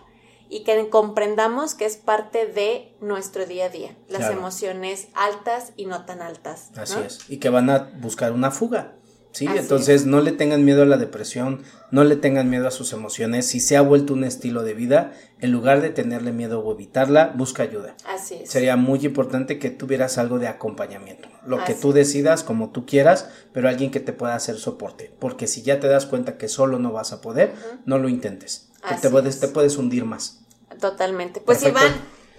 [0.50, 5.86] y que comprendamos que es parte de nuestro día a día, las emociones altas y
[5.86, 6.72] no tan altas.
[6.76, 8.96] Así es, y que van a buscar una fuga.
[9.32, 12.92] Sí, entonces no le tengan miedo a la depresión, no le tengan miedo a sus
[12.92, 13.48] emociones.
[13.48, 17.32] Si se ha vuelto un estilo de vida, en lugar de tenerle miedo o evitarla,
[17.36, 17.96] busca ayuda.
[18.06, 18.50] Así es.
[18.50, 21.30] Sería muy importante que tuvieras algo de acompañamiento.
[21.46, 25.14] Lo que tú decidas, como tú quieras, pero alguien que te pueda hacer soporte.
[25.20, 27.54] Porque si ya te das cuenta que solo no vas a poder,
[27.86, 28.70] no lo intentes.
[29.02, 30.40] te puedes, te puedes hundir más.
[30.80, 31.40] Totalmente.
[31.40, 31.94] Pues Iván,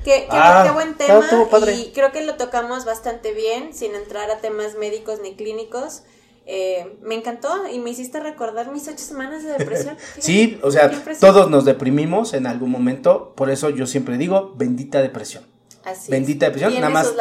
[0.05, 1.24] Qué, qué, ah, buen tema
[1.72, 6.03] y creo que lo tocamos bastante bien sin entrar a temas médicos ni clínicos.
[6.45, 9.97] Eh, me encantó y me hiciste recordar mis ocho semanas de depresión.
[10.18, 10.90] sí, o sea,
[11.20, 15.47] todos nos deprimimos en algún momento, por eso yo siempre digo, bendita depresión.
[15.84, 17.12] Así bendita depresión, nada más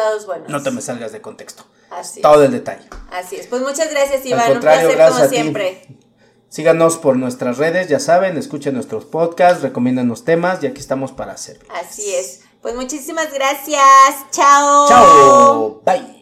[0.48, 1.66] no te me salgas de contexto.
[2.22, 2.88] Todo el detalle.
[3.12, 5.88] Así es, pues muchas gracias Iván, un placer como siempre.
[6.50, 11.32] Síganos por nuestras redes, ya saben, escuchen nuestros podcasts, los temas y aquí estamos para
[11.32, 11.60] hacer.
[11.70, 12.42] Así es.
[12.62, 13.82] Pues muchísimas gracias.
[14.32, 14.88] Chao.
[14.88, 15.82] Chao.
[15.86, 16.21] Bye.